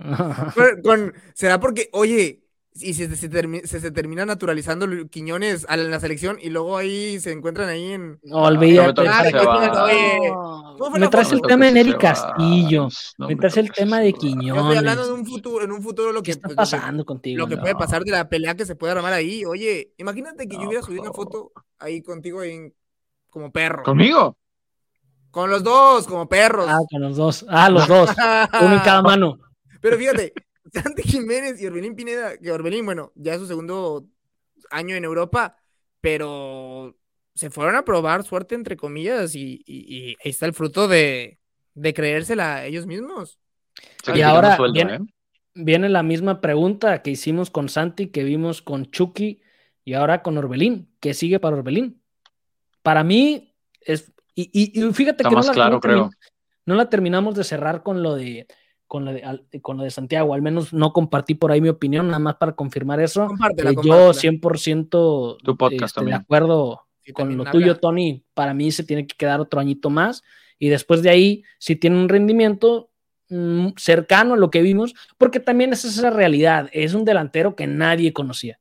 [0.83, 2.43] con, será porque, oye,
[2.75, 7.93] y se, se, termina naturalizando Quiñones a la selección y luego ahí se encuentran ahí
[7.93, 8.19] en.
[8.23, 9.03] No, olvídate.
[10.99, 12.89] me traes el tema de Neri Castillo.
[13.19, 14.63] me traes el tema de Quiñones.
[14.63, 16.33] Estoy hablando de un futuro, en un futuro lo que.
[16.33, 17.41] ¿Qué está pasando contigo?
[17.41, 19.45] Lo que puede pasar de la pelea que se puede armar ahí.
[19.45, 22.73] Oye, imagínate que yo hubiera subido una foto ahí contigo ahí
[23.29, 23.83] como perro.
[23.83, 24.39] ¿Conmigo?
[25.33, 26.67] Con los dos, como perros.
[26.69, 27.45] Ah, con los dos.
[27.49, 28.11] Ah, los dos.
[28.61, 29.39] Uno en cada mano.
[29.81, 30.35] Pero fíjate,
[30.73, 34.07] Santi Jiménez y Orbelín Pineda, que Orbelín, bueno, ya es su segundo
[34.71, 35.57] año en Europa,
[36.03, 36.97] pero
[37.35, 41.41] se fueron a probar suerte, entre comillas, y, ahí está el fruto de,
[41.75, 43.39] de creérsela ellos mismos.
[44.15, 44.99] y ahora ¿eh?
[45.55, 49.41] viene, la misma pregunta que hicimos con Santi, que vimos con Chucky
[49.83, 50.95] y ahora con Orbelín.
[51.01, 52.03] ¿Qué sigue para Orbelín?
[52.83, 54.13] Para mí es.
[54.35, 56.11] Y, fíjate que no la,
[56.65, 58.47] no la terminamos de cerrar con lo de
[58.93, 59.23] con lo, de,
[59.63, 62.53] con lo de Santiago, al menos no compartí por ahí mi opinión, nada más para
[62.53, 63.27] confirmar eso.
[63.57, 65.37] Eh, yo 100%
[65.83, 66.83] este, de acuerdo
[67.15, 70.23] con lo tuyo, Tony, para mí se tiene que quedar otro añito más.
[70.59, 72.91] Y después de ahí, si tiene un rendimiento
[73.31, 77.67] mm, cercano a lo que vimos, porque también es esa realidad, es un delantero que
[77.67, 78.61] nadie conocía.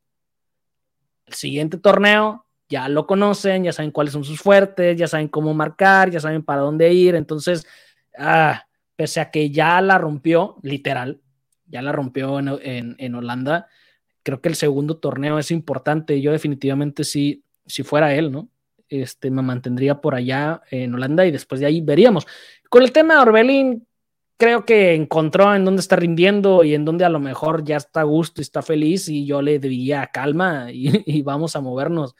[1.26, 5.54] El siguiente torneo ya lo conocen, ya saben cuáles son sus fuertes, ya saben cómo
[5.54, 7.68] marcar, ya saben para dónde ir, entonces,
[8.18, 11.20] ah, pese a que ya la rompió, literal,
[11.68, 13.68] ya la rompió en, en, Holanda.
[14.24, 16.22] Creo que el segundo torneo es importante.
[16.22, 18.50] Yo definitivamente sí, si fuera él, ¿no?
[18.90, 22.28] Este, me mantendría por allá en Holanda y después de ahí veríamos.
[22.70, 23.88] Con el tema de Orbelín,
[24.38, 28.02] creo que encontró en dónde está rindiendo y en dónde a lo mejor ya está
[28.02, 32.16] a gusto y está feliz y yo le diría calma y, vamos a movernos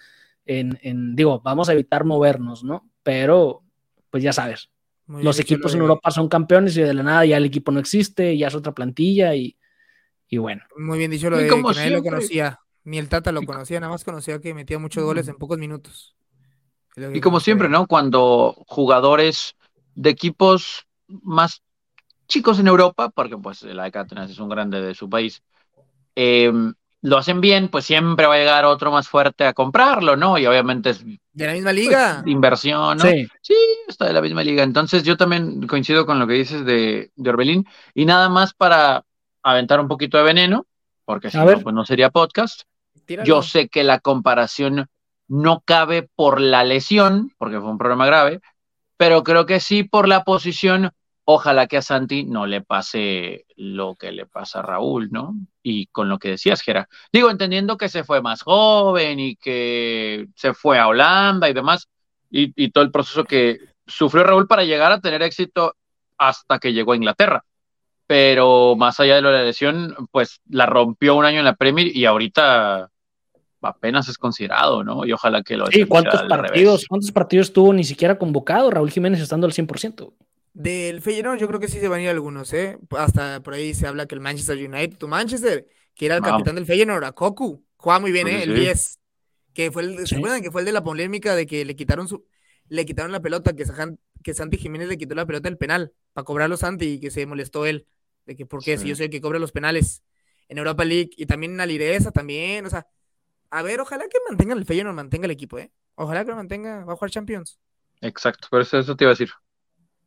[0.60, 2.90] en, digo, vamos a evitar movernos, ¿no?
[3.04, 3.64] Pero,
[4.10, 4.70] pues ya sabes,
[5.08, 8.38] los equipos en Europa son campeones y de la nada ya el equipo no existe,
[8.38, 9.58] ya es otra plantilla y,
[10.28, 10.62] y bueno.
[10.78, 13.92] Muy bien dicho lo de que nadie lo conocía, ni el Tata lo conocía, nada
[13.92, 16.16] más conocía que metía muchos goles en pocos minutos.
[17.14, 17.88] Y como siempre, ¿no?
[17.88, 19.56] Cuando jugadores
[19.96, 21.62] de equipos más
[22.28, 25.44] chicos en Europa, porque pues la de es un grande de su país,
[26.16, 30.38] em, lo hacen bien, pues siempre va a llegar otro más fuerte a comprarlo, ¿no?
[30.38, 31.04] Y obviamente es...
[31.34, 32.20] De la misma liga.
[32.22, 33.04] Pues, inversión, ¿no?
[33.04, 33.28] Sí.
[33.42, 33.56] sí.
[33.88, 34.64] está de la misma liga.
[34.64, 37.66] Entonces yo también coincido con lo que dices de, de Orbelín.
[37.96, 39.04] Y nada más para
[39.42, 40.68] aventar un poquito de veneno,
[41.06, 42.62] porque si no, pues no sería podcast.
[43.26, 44.88] Yo sé que la comparación
[45.28, 48.42] no cabe por la lesión, porque fue un problema grave,
[48.98, 50.92] pero creo que sí por la posición
[51.26, 55.36] Ojalá que a Santi no le pase lo que le pasa a Raúl, ¿no?
[55.62, 56.90] Y con lo que decías, Gera.
[57.14, 61.88] Digo, entendiendo que se fue más joven y que se fue a Holanda y demás,
[62.32, 65.76] y, todo el proceso que sufrió Raúl para llegar a tener éxito
[66.18, 67.44] hasta que llegó a Inglaterra.
[68.08, 72.06] Pero más allá de la lesión, pues la rompió un año en la Premier y
[72.06, 72.90] ahorita
[73.62, 75.06] apenas es considerado, ¿no?
[75.06, 79.22] Y ojalá que lo Sí, ¿cuántos partidos, ¿cuántos partidos tuvo ni siquiera convocado Raúl Jiménez
[79.22, 80.14] estando al 100%?
[80.54, 82.78] Del Feyenoord yo creo que sí se van a ir algunos, ¿eh?
[82.92, 86.56] Hasta por ahí se habla que el Manchester United, tu Manchester, que era el capitán
[86.56, 88.44] del Feyenoord, a Koku, juega muy bien, ¿eh?
[88.44, 89.00] El 10,
[89.54, 92.08] que fue el, ¿se acuerdan que fue el de la polémica de que le quitaron
[92.08, 92.26] su,
[92.68, 93.66] le quitaron la pelota, que,
[94.24, 97.26] que Santi Jiménez le quitó la pelota del penal para cobrarlo Santi y que se
[97.26, 97.88] molestó él,
[98.26, 100.04] de que por qué, si yo soy el que cobra los penales
[100.50, 102.88] en Europa League y también en Alireza también, o sea,
[103.50, 105.72] a ver, ojalá que mantengan el Feyenoord, mantenga el equipo, ¿eh?
[105.96, 107.60] Ojalá que lo mantenga, va a jugar Champions.
[108.02, 109.30] Exacto, por eso, eso te iba a decir.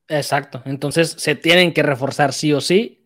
[0.08, 0.62] Exacto.
[0.64, 3.04] Entonces se tienen que reforzar sí o sí.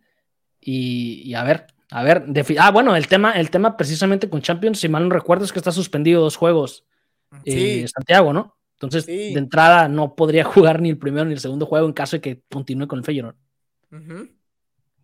[0.60, 2.24] Y, a ver, a ver.
[2.58, 5.58] Ah, bueno, el tema, el tema precisamente con Champions, si mal no recuerdo, es que
[5.58, 6.84] está suspendido dos juegos.
[7.44, 8.56] Eh, Santiago, ¿no?
[8.74, 12.16] Entonces, de entrada no podría jugar ni el primero ni el segundo juego en caso
[12.16, 13.36] de que continúe con el Feyenoord.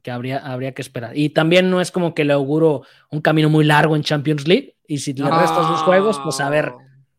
[0.03, 1.17] Que habría, habría que esperar.
[1.17, 4.77] Y también no es como que le auguro un camino muy largo en Champions League.
[4.87, 6.73] Y si le restas dos juegos, pues a ver,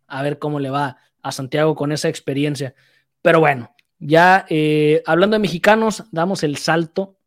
[0.08, 2.76] a ver cómo le va a Santiago con esa experiencia.
[3.24, 7.18] Pero bueno, ya eh, hablando de mexicanos, damos el salto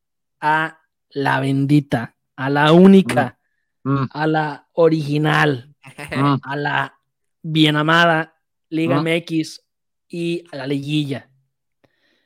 [0.41, 3.39] a la bendita, a la única,
[3.85, 3.91] mm.
[3.91, 4.09] Mm.
[4.13, 5.75] a la original,
[6.11, 6.35] mm.
[6.43, 6.99] a la
[7.43, 8.35] bien amada
[8.71, 9.65] Liga MX
[10.09, 11.31] y a la liguilla.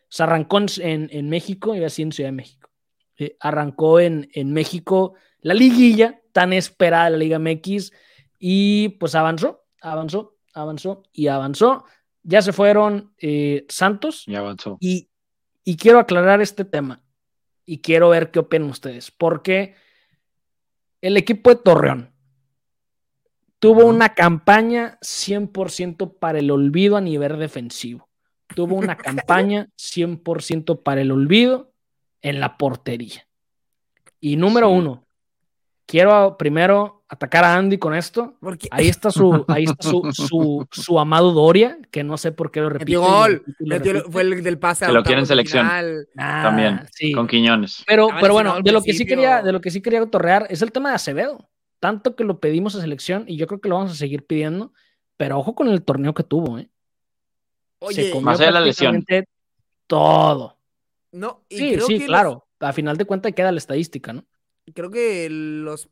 [0.09, 2.71] Se arrancó en, México, y así en Ciudad de México.
[3.17, 7.93] Eh, arrancó en, en México la liguilla tan esperada de la Liga MX
[8.39, 11.85] y pues avanzó, avanzó, avanzó y avanzó
[12.23, 14.25] ya se fueron eh, Santos.
[14.27, 14.79] Y avanzó.
[14.81, 15.09] Y,
[15.77, 17.03] quiero aclarar este tema.
[17.65, 19.11] Y quiero ver qué opinan ustedes.
[19.11, 19.75] Porque
[21.01, 22.13] el equipo de Torreón
[23.59, 28.09] tuvo una campaña 100% para el olvido a nivel defensivo.
[28.55, 31.73] Tuvo una campaña 100% para el olvido
[32.21, 33.27] en la portería.
[34.21, 35.07] Y número uno,
[35.87, 38.37] quiero primero atacar a Andy con esto.
[38.71, 42.71] Ahí está su, ahí está su, su, amado Doria, que no sé por qué lo
[42.71, 42.97] repite.
[42.97, 43.45] gol,
[44.11, 44.87] fue el del pase.
[44.87, 45.67] Que lo quiere en selección.
[46.17, 47.85] Ah, También, con Quiñones.
[47.87, 50.63] Pero, pero bueno, de lo que sí quería, de lo que sí quería otorrear es
[50.63, 51.51] el tema de Acevedo.
[51.81, 54.73] Tanto que lo pedimos a selección y yo creo que lo vamos a seguir pidiendo.
[55.19, 56.71] Pero ojo con el torneo que tuvo, ¿eh?
[57.81, 59.05] Oye, más allá de la lesión.
[59.87, 60.57] Todo.
[61.11, 62.47] No, sí, sí, claro.
[62.61, 64.25] A final de cuentas queda la estadística, ¿no?
[64.73, 65.91] creo que los,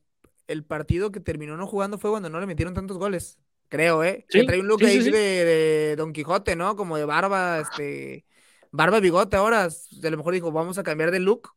[0.50, 3.38] el partido que terminó no jugando fue cuando no le metieron tantos goles.
[3.68, 4.26] Creo, ¿eh?
[4.28, 6.74] que trae un look ahí de, Don Quijote, ¿no?
[6.74, 8.26] Como de barba, este.
[8.72, 9.64] Barba bigote ahora.
[9.66, 11.50] A lo mejor dijo, vamos a cambiar de look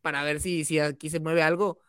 [0.00, 1.80] para ver si, si aquí se mueve algo.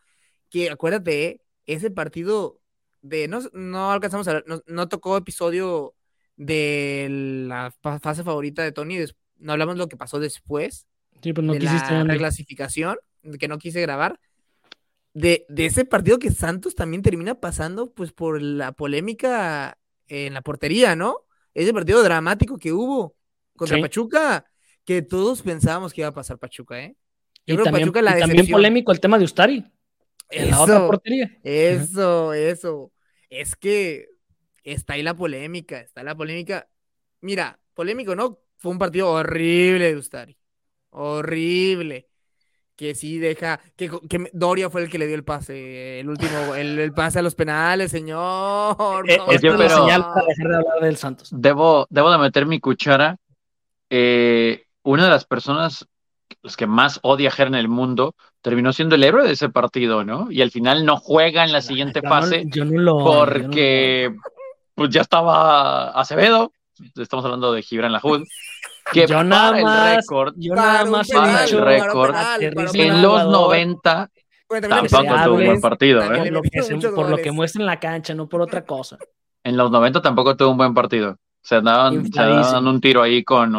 [0.48, 1.40] Que acuérdate, ¿eh?
[1.66, 2.60] ese partido
[3.00, 3.28] de.
[3.28, 5.94] No, no alcanzamos a ver, no, tocó episodio
[6.34, 7.06] de
[7.48, 8.98] la fase favorita de Tony.
[9.36, 10.88] No hablamos de lo que pasó después.
[11.22, 12.96] Sí, pues no de la reclasificación,
[13.38, 14.18] que no quise grabar
[15.12, 20.96] de, ese partido que Santos también termina pasando, pues por la polémica en la portería,
[20.96, 21.26] ¿no?
[21.54, 23.16] Ese partido dramático que hubo
[23.56, 24.44] contra Pachuca,
[24.84, 26.96] que todos pensábamos que iba a pasar Pachuca, ¿eh?
[27.46, 29.64] Yo y creo también, Pachuca la y también polémico el tema de Ustari.
[30.30, 31.38] En la otra portería.
[31.42, 32.92] Eso, eso.
[33.28, 34.08] Es que
[34.62, 36.68] está ahí la polémica, está la polémica.
[37.20, 38.38] Mira, polémico, ¿no?
[38.56, 40.38] Fue un partido horrible de Ustari.
[40.90, 42.09] Horrible
[42.80, 46.54] que sí deja, que, que Doria fue el que le dio el pase, el último,
[46.54, 49.04] el, el pase a los penales, señor.
[49.06, 51.28] Eh, es pero- señal para dejar de hablar del Santos.
[51.30, 53.18] Debo, debo de meter mi cuchara.
[53.90, 55.86] Eh, una de las personas
[56.42, 59.50] los que más odia a Ger en el mundo terminó siendo el héroe de ese
[59.50, 60.28] partido, ¿no?
[60.32, 63.04] Y al final no juega en la siguiente Yo no- fase yo no lo odio,
[63.04, 63.42] yo no lo odio.
[63.42, 64.14] porque
[64.74, 66.50] pues ya estaba Acevedo.
[66.96, 68.22] Estamos hablando de Gibran Lahoud.
[68.92, 72.14] Que Yo nada para el más- récord Yo nada un más penal, dicho el récord,
[72.40, 74.10] en los jugador 90
[74.48, 76.24] Bueno, también le tampoco tuvo un buen partido, también ¿eh?
[76.26, 78.98] por lo, que se- por lo que muestra en la cancha, no por otra cosa.
[79.44, 81.16] En los 90 tampoco tuvo un buen partido.
[81.42, 83.54] Se andaban, se dando un tiro ahí con.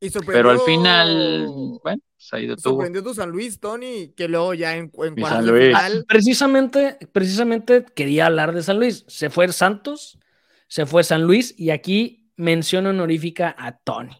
[0.00, 1.46] Y sorprendió- Pero al final,
[1.82, 2.74] bueno, se ha ido tuvo.
[2.74, 8.54] sorprendió tu San Luis, Tony, que luego ya en, en final, Precisamente, precisamente quería hablar
[8.54, 9.04] de San Luis.
[9.08, 10.18] Se fue Santos,
[10.68, 14.16] se fue San Luis y aquí mención honorífica a Tony,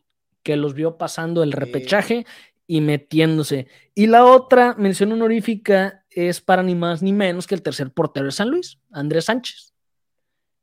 [0.49, 2.25] que los vio pasando el repechaje
[2.67, 3.67] y metiéndose.
[3.95, 8.25] Y la otra mención honorífica es para ni más ni menos que el tercer portero
[8.25, 9.75] de San Luis, Andrés Sánchez.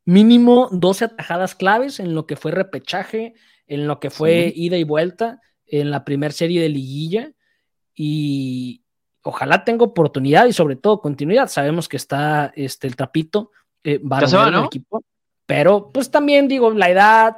[0.04, 3.36] Mínimo 12 atajadas claves en lo que fue repechaje,
[3.68, 4.64] en lo que fue Sí.
[4.64, 7.34] ida y vuelta, en la primera serie de liguilla.
[7.94, 8.82] Y
[9.22, 11.48] ojalá tenga oportunidad y sobre todo continuidad.
[11.48, 13.52] Sabemos que está este, el trapito
[13.84, 14.66] eh, va, en el ¿no?
[14.66, 15.04] equipo,
[15.46, 17.38] pero pues también digo, la edad,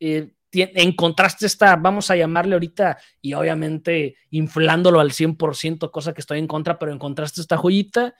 [0.00, 6.14] eh, tie- en contraste está, vamos a llamarle ahorita, y obviamente inflándolo al 100%, cosa
[6.14, 8.14] que estoy en contra, pero en contraste esta joyita,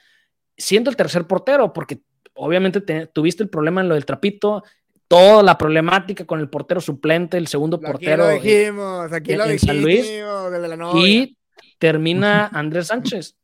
[0.56, 2.00] siendo el tercer portero, porque
[2.34, 4.62] obviamente te- tuviste el problema en lo del trapito,
[5.06, 8.26] toda la problemática con el portero suplente, el segundo aquí portero.
[8.26, 11.08] lo dijimos, aquí en- lo en San Luis, dijimos, desde la novia.
[11.08, 11.38] y
[11.78, 13.36] termina Andrés Sánchez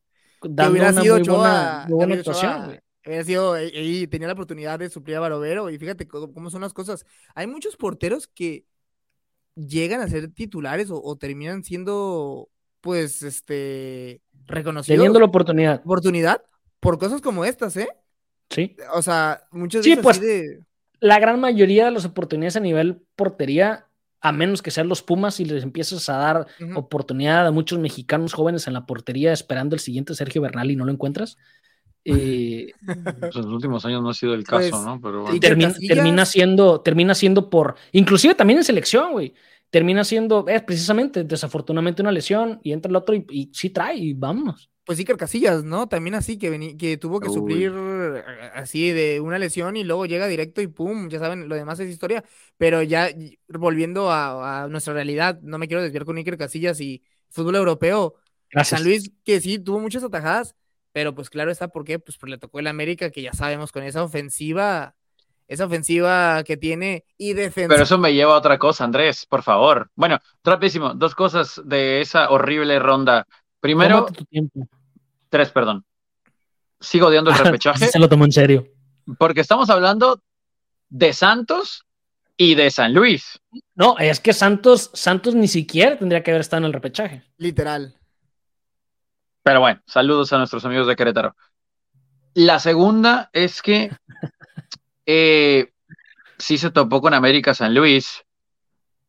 [0.42, 2.80] dando una sido muy Ochoa, buena, muy buena actuación.
[3.04, 6.50] Hubiera sido, eh, y tenía la oportunidad de suplir a Barovero, y fíjate cómo, cómo
[6.50, 7.04] son las cosas.
[7.34, 8.64] Hay muchos porteros que
[9.54, 12.48] llegan a ser titulares o, o terminan siendo,
[12.80, 14.96] pues, este, reconocidos.
[14.96, 16.42] Teniendo la oportunidad, oportunidad
[16.80, 17.88] por cosas como estas, ¿eh?
[18.48, 18.76] sí.
[18.94, 20.60] O sea, muchas Sí, veces pues, así de...
[21.00, 23.86] La gran mayoría de las oportunidades a nivel portería,
[24.20, 28.34] a menos que sean los Pumas y les empiezas a dar oportunidad a muchos mexicanos
[28.34, 31.38] jóvenes en la portería esperando el siguiente Sergio Bernal y no lo encuentras.
[32.04, 32.74] Eh,
[33.30, 35.00] Pues en los últimos años no ha sido el Pues, caso, ¿no?
[35.00, 35.40] Pero y bueno.
[35.40, 39.34] termina, termina siendo, termina siendo por, inclusive también en selección, güey.
[39.70, 43.96] Termina siendo, es precisamente, desafortunadamente una lesión y entra el otro y, y sí trae
[43.96, 44.70] y vámonos.
[44.84, 45.88] Pues Iker Casillas, ¿no?
[45.88, 47.30] También así, que, veni- que tuvo que Uy.
[47.30, 51.54] suplir eh, así de una lesión y luego llega directo y pum, ya saben, lo
[51.54, 52.24] demás es historia.
[52.56, 53.08] Pero ya
[53.48, 58.14] volviendo a, a nuestra realidad, no me quiero desviar con Iker Casillas y fútbol europeo.
[58.50, 58.68] Gracias.
[58.68, 60.56] San Luis, que sí, tuvo muchas atajadas,
[60.92, 61.98] pero pues claro está, ¿por qué?
[61.98, 64.94] Pues porque le tocó el América, que ya sabemos, con esa ofensiva,
[65.48, 67.68] esa ofensiva que tiene y defensa.
[67.68, 69.90] Pero eso me lleva a otra cosa, Andrés, por favor.
[69.94, 73.26] Bueno, rapidísimo, dos cosas de esa horrible ronda.
[73.60, 74.68] Primero, Tómate tu tiempo.
[75.28, 75.84] tres, perdón.
[76.80, 78.66] Sigo odiando el repechaje Se lo tomó en serio.
[79.18, 80.20] porque estamos hablando
[80.88, 81.84] de Santos
[82.36, 83.38] y de San Luis.
[83.74, 87.22] No, es que Santos, Santos ni siquiera tendría que haber estado en el repechaje.
[87.36, 87.96] Literal.
[89.50, 91.34] Pero bueno, saludos a nuestros amigos de Querétaro.
[92.34, 93.90] La segunda es que
[95.06, 95.72] eh,
[96.38, 98.22] sí se topó con América San Luis,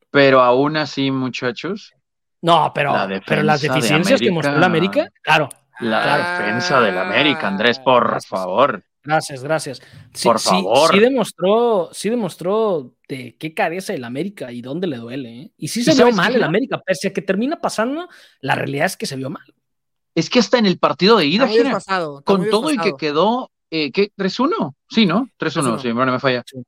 [0.10, 1.93] pero aún así, muchachos,
[2.41, 5.47] No, pero, La pero las de deficiencias que mostró la América- claro.
[5.80, 6.43] la Claro.
[6.43, 8.27] defensa del América, Andrés, por Gracias.
[8.27, 8.84] favor.
[9.04, 9.80] Gracias, gracias.
[10.12, 10.91] Sí, Por sí- favor.
[10.91, 15.39] Sí, demostró, sí demostró de qué carece el América y dónde le duele.
[15.39, 15.51] ¿eh?
[15.58, 18.88] Y sí se ¿Y vio mal el América, pese a que termina pasando, la realidad
[18.88, 19.43] es que se vio mal.
[20.15, 23.50] Es que hasta en el partido de ida, Gira, está con todo y que quedó,
[23.69, 24.12] eh, ¿qué?
[24.17, 24.74] ¿3-1?
[24.89, 25.30] Sí, ¿no?
[25.39, 25.80] 3-1, 3-1.
[25.80, 26.43] si mi memoria no me falla.
[26.45, 26.62] Sí.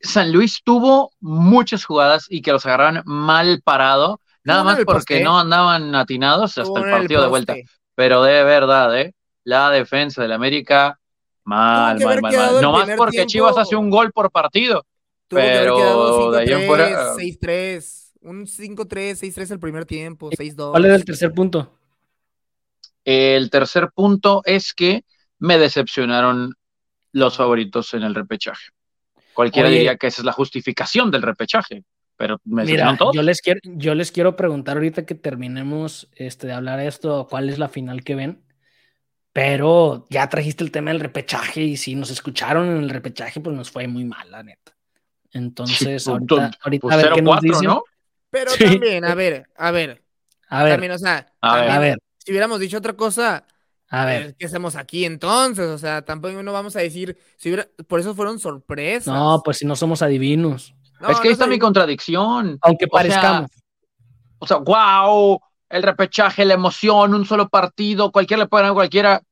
[0.00, 5.22] San Luis tuvo muchas jugadas y que los agarraron mal parado, nada más porque poste.
[5.24, 7.56] no andaban atinados hasta el en el partido de vuelta.
[7.94, 9.14] Pero de verdad, ¿eh?
[9.44, 10.98] La defensa del América,
[11.44, 12.62] mal, mal, mal, mal.
[12.62, 13.30] No más porque tiempo.
[13.30, 14.84] Chivas hace un gol por partido.
[15.26, 18.04] Tuvo que haber Pero de ahí en 5-3, fuera- 6-3.
[18.20, 20.70] Un 5-3, 6-3 el primer tiempo, 6-2.
[20.70, 21.77] ¿Cuál era el tercer punto?
[23.10, 25.02] El tercer punto es que
[25.38, 26.52] me decepcionaron
[27.12, 28.66] los favoritos en el repechaje.
[29.32, 29.78] Cualquiera Oye.
[29.78, 31.84] diría que esa es la justificación del repechaje,
[32.18, 33.14] pero me Mira, decepcionaron todos.
[33.14, 37.48] yo les, quiero, yo les quiero preguntar ahorita que terminemos este, de hablar esto, cuál
[37.48, 38.42] es la final que ven.
[39.32, 43.56] Pero ya trajiste el tema del repechaje y si nos escucharon en el repechaje, pues
[43.56, 44.76] nos fue muy mal, la neta.
[45.32, 47.64] Entonces, Sí, ahorita, pues, ahorita Pues a ver qué nos 0-4, dicen.
[47.68, 47.82] ¿no?
[48.28, 48.64] Pero Sí.
[48.64, 50.02] también, a ver, a ver.
[50.50, 51.66] A ver, También, o sea, A ver.
[51.68, 53.46] también, a ver, si hubiéramos dicho otra cosa,
[53.88, 54.22] a ver.
[54.22, 55.66] eh, ¿qué hacemos aquí entonces?
[55.66, 59.14] O sea, tampoco no vamos a decir, si hubiera, por eso fueron sorpresas.
[59.14, 60.74] No, pues si no somos adivinos.
[61.00, 62.58] No, es que ahí está soy- mi contradicción.
[62.60, 63.50] Aunque O sea, parezcamos.
[64.40, 68.74] O sea, wow, el repechaje, la emoción, un solo partido, cualquiera le puede ganar a
[68.74, 69.22] cualquiera,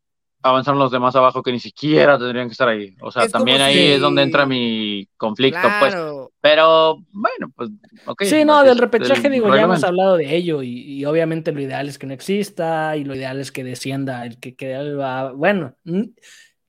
[0.47, 2.95] avanzaron los demás abajo que ni siquiera tendrían que estar ahí.
[3.01, 5.93] O sea, Es también ahí si- es donde entra mi conflicto, pues.
[5.95, 6.33] Claro.
[6.41, 7.71] Pero bueno, pues,
[8.07, 8.23] ok.
[8.25, 11.53] Sí, no, es del repechaje, el digo, ya hemos hablado de ello y, y obviamente
[11.53, 14.95] lo ideal es que no exista y lo ideal es que descienda el que quede,
[15.35, 15.75] bueno,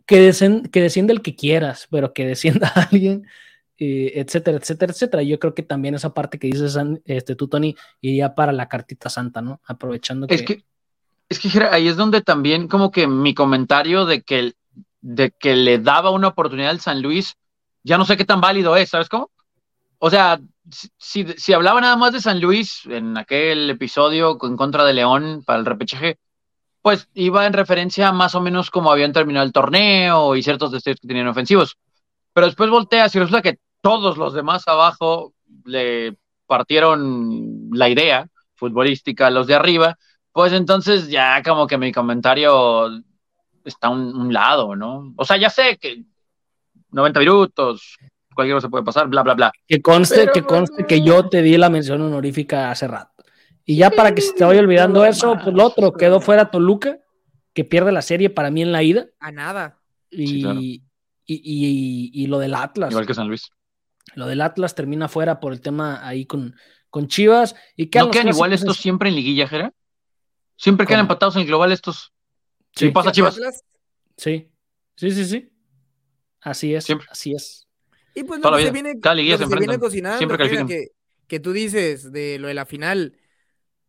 [0.06, 3.26] que, descen- que descienda el que quieras, pero que descienda alguien,
[3.80, 5.24] eh, etcétera, etcétera, etcétera.
[5.24, 9.10] Yo creo que también esa parte que dices, este, tú, Tony, iría para la cartita
[9.10, 9.62] santa, ¿no?
[9.66, 10.36] Aprovechando que...
[10.36, 10.63] Es que,
[11.30, 14.54] es que ahí es donde también como que mi comentario de que,
[15.02, 17.36] de que le daba una oportunidad al San Luis,
[17.84, 19.30] ya no sé qué tan válido es, ¿sabes cómo?
[20.00, 20.40] O sea,
[20.98, 25.44] si, si, hablaba nada más de San Luis en aquel episodio en contra de León
[25.46, 26.20] para el repechaje,
[26.82, 31.00] pues iba en referencia más o menos como habían terminado el torneo y ciertos destellos
[31.02, 31.78] que tenían ofensivos.
[32.34, 35.34] Pero después volteas y resulta que todos los demás abajo
[35.66, 39.98] le partieron la idea futbolística a los de arriba,
[40.38, 42.86] pues entonces ya como que mi comentario
[43.65, 45.12] está a un, un lado, ¿no?
[45.17, 46.04] O sea, ya sé que
[46.91, 47.97] 90 minutos,
[48.36, 49.52] cualquier cosa puede pasar, bla, bla, bla.
[49.67, 53.23] Que conste, Pero, que conste que yo te di la mención honorífica hace rato.
[53.65, 57.00] Y ya para que se te vaya olvidando eso, pues lo otro, quedó fuera Toluca,
[57.56, 59.08] que pierde la serie para mí en la ida.
[59.19, 59.80] A nada.
[60.12, 60.60] Y, Sí, claro.
[60.62, 60.84] y,
[61.26, 62.91] y- y lo del Atlas.
[62.91, 63.50] Igual que San Luis.
[64.13, 66.54] Lo del Atlas termina fuera por el tema ahí con,
[66.91, 67.56] con Chivas.
[67.76, 69.73] ¿Y ¿No quedan igual estos siempre en liguilla, Jera?
[70.58, 71.12] Siempre quedan ¿Cómo?
[71.12, 72.13] empatados en el global estos.
[72.76, 72.88] Sí.
[72.88, 73.36] Sí, pasa Chivas.
[73.36, 73.63] Atlas,
[74.17, 74.52] Sí,
[74.96, 75.50] sí, sí, sí.
[76.41, 77.08] Así es, Siempre.
[77.10, 77.67] así es.
[78.15, 80.67] Y pues que se viene, lo que se viene cocinando, Siempre califican.
[80.67, 80.88] que,
[81.28, 83.15] que tú dices de lo de la final,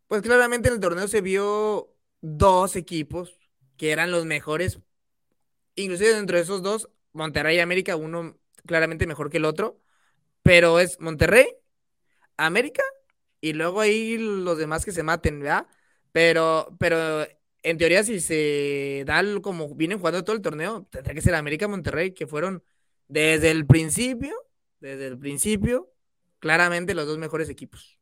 [0.07, 3.35] pues claramente en el torneo se vio dos equipos
[3.77, 4.79] que eran los mejores,
[5.75, 9.79] inclusive dentro de esos dos, Monterrey y América, uno claramente mejor que el otro,
[10.43, 11.47] pero es Monterrey,
[12.37, 12.83] América
[13.41, 15.67] y luego ahí los demás que se maten, ¿verdad?
[16.19, 17.25] Pero, pero
[17.63, 21.35] en teoría si se da el- como vienen jugando todo el torneo, tendría que ser
[21.35, 22.63] América Monterrey, que fueron
[23.07, 24.33] desde el principio,
[24.79, 25.91] desde el principio,
[26.39, 27.99] claramente los dos mejores equipos.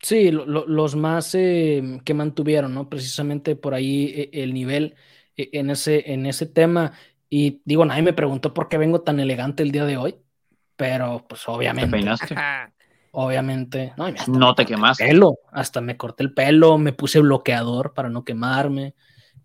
[0.00, 2.88] Sí, lo- lo- los más eh, que mantuvieron, ¿no?
[2.88, 4.94] Precisamente por ahí eh, el nivel
[5.36, 6.92] eh, en ese, en ese tema.
[7.28, 10.16] Y digo, nadie me preguntó por qué vengo tan elegante el día de hoy,
[10.76, 12.44] pero pues Te obviamente, peinaste.
[13.12, 15.06] Obviamente, no, hasta te corté el quemaste.
[15.06, 18.94] pelo, hasta me corté el pelo, me puse bloqueador para no quemarme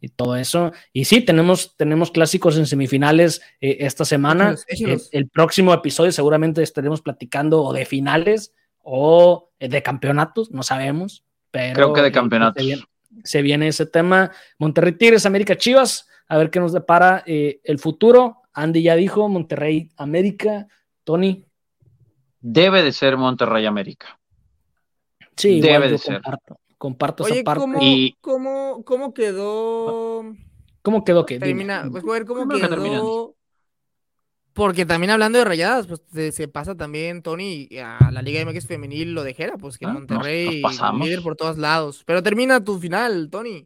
[0.02, 0.72] y todo eso.
[0.92, 4.52] Y sí, tenemos, tenemos clásicos en semifinales eh, esta semana.
[4.52, 5.10] Échalos, échalos.
[5.12, 10.62] El, el próximo episodio seguramente estaremos platicando o de finales o eh, de campeonatos, no
[10.62, 12.62] sabemos, pero Creo que de campeonatos.
[12.62, 12.84] se, viene,
[13.24, 14.32] se viene ese tema.
[14.58, 18.42] Monterrey Tigres, América Chivas, a ver qué nos depara eh, el futuro.
[18.54, 20.68] Andy ya dijo, Monterrey América,
[21.04, 21.46] Tony,
[22.46, 24.20] Debe de ser Monterrey América.
[25.38, 26.16] sí, Debe igual de ser.
[26.22, 27.62] comparto, comparto Oye, esa parte.
[27.62, 30.26] ¿cómo, Y- cómo, cómo quedó?
[30.82, 31.40] ¿Cómo quedó que?
[31.40, 33.34] Termina, pues, a ver cómo quedó.
[34.52, 38.68] Porque también hablando de rayadas, pues se, se pasa también Tony a la Liga MX
[38.68, 42.04] femenil lo de Jera, pues que Ah, Monterrey nos líder por todos lados.
[42.06, 43.66] Pero termina tu final, Tony.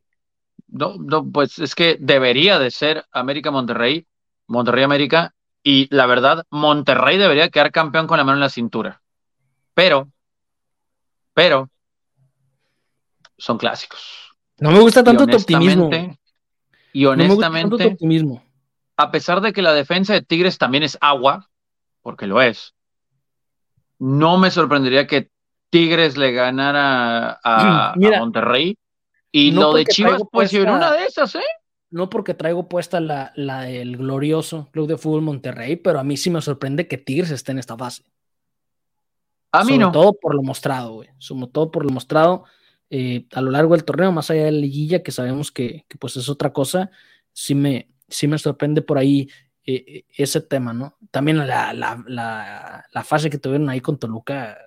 [0.67, 4.05] No, no, pues es que debería de ser América Monterrey,
[4.45, 5.33] Monterrey América,
[5.69, 9.01] y la verdad, Monterrey debería quedar campeón con la mano en la cintura.
[9.73, 10.07] Pero,
[11.33, 11.69] pero,
[13.37, 14.33] son clásicos.
[14.59, 15.87] No me gusta tanto tu optimismo.
[15.87, 16.19] honestamente,
[16.93, 18.43] y No me gusta tanto tu honestamente, optimismo.
[18.95, 21.49] a pesar de que la defensa de Tigres también es agua,
[22.01, 22.73] porque lo es,
[23.99, 25.31] no me sorprendería que
[25.69, 28.77] Tigres le ganara a, Monterrey.
[29.33, 31.41] Y no lo de Chivas, pues en una de esas, ¿eh?
[31.89, 36.17] No porque traigo puesta la, la del glorioso Club de Fútbol Monterrey, pero a mí
[36.17, 38.03] sí me sorprende que Tigres esté en esta fase.
[39.51, 39.91] A mí Sobre no.
[39.91, 41.09] todo por lo mostrado, güey.
[41.17, 42.43] Sobre todo por lo mostrado
[42.89, 45.97] eh, a lo largo del torneo, más allá de la liguilla, que sabemos que, que,
[45.97, 46.91] pues es otra cosa.
[47.31, 49.29] Sí me, sí me sorprende por ahí
[49.65, 50.97] eh, eh, ese tema, ¿no?
[51.11, 54.57] También la, la, la, la fase que tuvieron ahí con Toluca,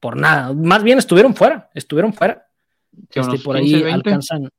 [0.00, 0.52] por nada.
[0.52, 2.48] Más bien estuvieron fuera, estuvieron fuera.
[3.10, 3.90] Este, por 15, ahí 20.
[3.92, 4.50] alcanzan,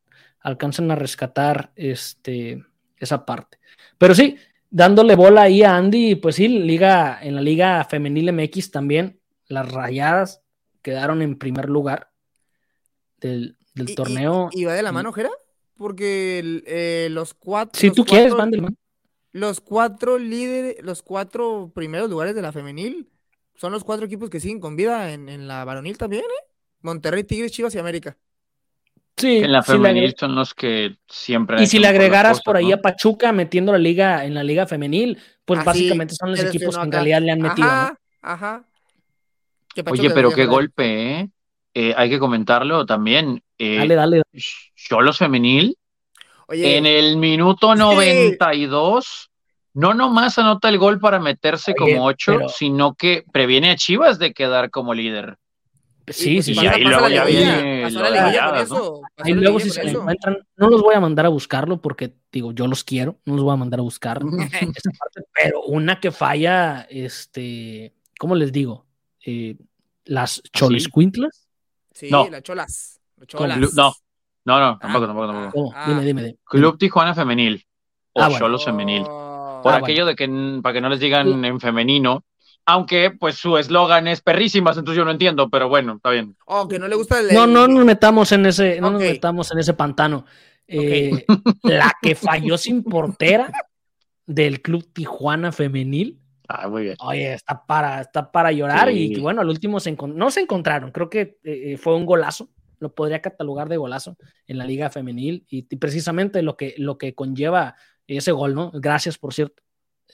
[0.44, 2.64] alcanzan a rescatar este,
[2.98, 3.58] esa parte.
[3.98, 4.36] Pero sí,
[4.70, 9.72] dándole bola ahí a Andy, pues sí, liga, en la Liga Femenil MX también, las
[9.72, 10.42] rayadas
[10.82, 12.12] quedaron en primer lugar
[13.20, 14.50] del, del Y- y- torneo.
[14.52, 15.30] ¿Y, va de la mano, Jera?
[15.78, 17.80] Porque el- eh, los cuatro.
[17.80, 18.78] si los tú quieres, cuatro- Vanderman.
[19.32, 23.10] Los cuatro líderes, los cuatro primeros lugares de la femenil
[23.56, 26.48] son los cuatro equipos que siguen con vida en, en la varonil también, ¿eh?
[26.82, 28.16] Monterrey, Tigres, Chivas y América.
[29.16, 31.58] Sí, En la si femenil son los que siempre.
[31.58, 32.76] han y si le agregaras cosas, por ahí ¿no?
[32.76, 36.76] a Pachuca metiendo la liga en la liga femenil, pues Así, básicamente son los equipos
[36.78, 37.68] que en realidad le han metido.
[37.68, 37.74] ¿no?
[37.74, 38.64] Ajá, ajá.
[39.90, 41.30] Oye, pero qué golpe, ¿eh?
[41.74, 43.42] eh, hay que comentarlo también.
[43.58, 44.22] Eh, Dale, dale.
[44.76, 45.78] Cholos Femenil,
[46.48, 47.80] Oye, en el minuto Sí.
[47.80, 49.30] 92,
[49.76, 53.76] no nomás anota el gol para meterse Oye, como 8, pero- sino que previene a
[53.76, 55.38] Chivas de quedar como líder.
[56.08, 56.68] Sí, sí, y sí.
[56.68, 57.86] ahí luego ya viene
[59.18, 62.68] Ahí luego si se encuentran, no los voy a mandar a buscarlo porque digo, yo
[62.68, 64.20] los quiero, no los voy a mandar a buscar.
[64.52, 68.86] esa parte, pero una que falla, este, ¿cómo les digo?
[69.26, 69.56] Eh,
[70.06, 71.48] las choliscuintlas.
[71.92, 72.28] Sí, No.
[72.30, 73.00] las cholas.
[73.18, 73.58] Las cholas.
[73.58, 73.94] Club- no,
[74.46, 75.72] no, no, Ah, tampoco, tampoco, tampoco.
[75.76, 75.86] Ah.
[75.88, 76.38] Dime, dime, dime.
[76.44, 77.66] Club Tijuana Femenil
[78.14, 78.40] o Ah, bueno.
[78.46, 79.04] Cholos Femenil.
[79.08, 79.62] Oh.
[79.64, 80.28] Por Ah, aquello de que,
[80.62, 82.26] para que no les digan en femenino,
[82.66, 86.36] aunque pues su eslogan es perrísimas, entonces yo no entiendo, pero bueno, está bien.
[86.46, 87.34] Oh, que no le gusta el.
[87.34, 90.26] No, no nos metamos en ese, no nos metamos en ese pantano.
[90.68, 91.26] Eh,
[91.64, 93.52] la que falló sin portera
[94.26, 96.20] del Club Tijuana Femenil.
[96.48, 96.96] Ah, muy bien.
[97.00, 99.14] Oye, está para, está para llorar Sí.
[99.14, 100.92] y bueno, al último se no se encontraron.
[100.92, 102.50] Creo que eh, fue un golazo.
[102.80, 106.98] Lo podría catalogar de golazo en la liga femenil y, y precisamente lo que, lo
[106.98, 107.76] que conlleva
[108.08, 108.72] ese gol, ¿no?
[108.74, 109.64] Gracias, por cierto.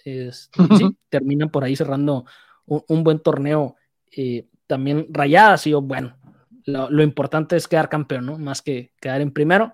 [0.05, 2.25] Este, sí, terminan por ahí cerrando
[2.65, 3.75] un, un buen torneo.
[4.15, 6.15] eh, también rayadas y yo, bueno,
[6.65, 8.37] lo, lo importante es quedar campeón, ¿no?
[8.37, 9.73] Más que quedar en primero.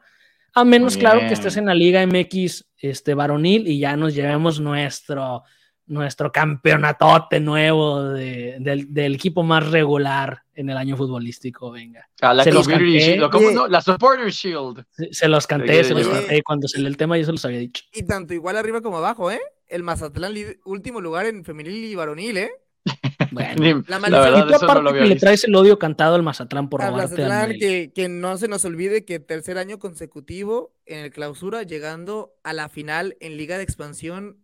[0.53, 4.61] A menos, claro, que estés en la Liga MX este, varonil y ya nos llevemos
[4.61, 5.43] nuestro,
[5.87, 11.71] nuestro campeonatote nuevo de- del, del equipo más regular en el año futbolístico.
[11.71, 12.85] Venga, A la Se los canté.
[12.99, 13.67] Shield, ¿o ¿cómo no?
[13.67, 14.85] La Supporter Shield.
[14.91, 16.41] se, se los canté, se los canté.
[16.43, 17.83] Cuando se lee el tema, yo se los había dicho.
[17.93, 19.41] Y tanto igual arriba como abajo, ¿eh?
[19.67, 20.33] El Mazatlán,
[20.65, 22.51] último lugar en femenil y varonil, ¿eh?
[23.31, 26.81] Bueno, La la verdad, no lo que le traes el odio cantado al Mazatlán por
[26.81, 31.11] robarte al Mazatlán, que, que no se nos olvide que tercer año consecutivo en el
[31.11, 34.37] clausura, llegando a la final en Liga de Expansión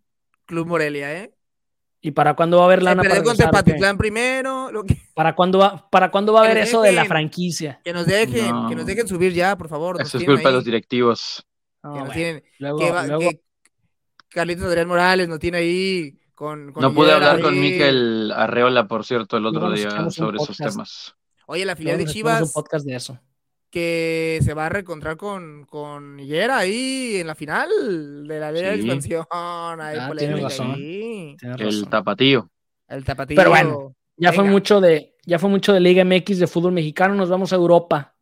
[0.45, 1.33] Club Morelia, ¿eh?
[2.01, 3.45] ¿Y para cuándo va a haber Se lana perdió para contra?
[3.51, 7.05] Tepatitlán primero, lo que, ¿Para cuándo va, para cuándo va a haber eso de la
[7.05, 7.79] franquicia?
[7.83, 8.67] que nos dejen, No.
[8.69, 10.01] que nos dejen subir ya, por favor.
[10.01, 11.45] Eso es culpa de los directivos.
[11.83, 13.41] No, que nos bueno, tienen- luego- que, va- luego- que
[14.31, 17.59] Carlitos Adrián Morales nos tiene ahí con, con No pude hablar con ahí.
[17.59, 21.15] Miquel Arreola, por cierto, el otro día sobre esos temas.
[21.47, 23.19] Oye, la filial de Chivas un podcast de eso.
[23.69, 27.69] que se va a reencontrar con, con Higuera ahí en la final
[28.27, 28.81] de la Liga de Sí.
[28.81, 29.25] Expansión.
[29.29, 30.71] Hay Ah, tienes polémica razón.
[30.71, 31.35] ahí.
[31.39, 31.89] Tienes El razón.
[31.89, 32.49] tapatío.
[32.87, 33.37] El tapatillo.
[33.37, 37.15] Pero bueno, Ya fue mucho de, ya fue mucho de Liga MX de fútbol mexicano.
[37.15, 38.13] Nos vamos a Europa.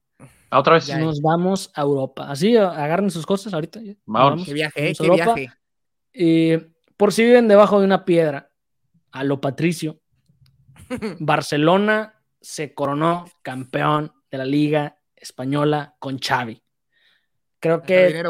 [0.52, 0.86] Ah, Otra vez.
[0.88, 0.98] Ya.
[1.00, 2.30] Nos vamos a Europa.
[2.30, 3.80] Así, agarren sus cosas ahorita.
[4.06, 4.32] Vámonos.
[4.32, 4.46] vamos.
[4.48, 5.34] Qué viaje, eh, Vamos qué Europa.
[5.36, 5.54] viaje.
[6.14, 8.52] Eh, por si viven debajo de una piedra,
[9.12, 10.00] a lo Patricio,
[11.20, 16.62] Barcelona se coronó campeón de la Liga Española con Xavi.
[17.60, 18.24] Creo que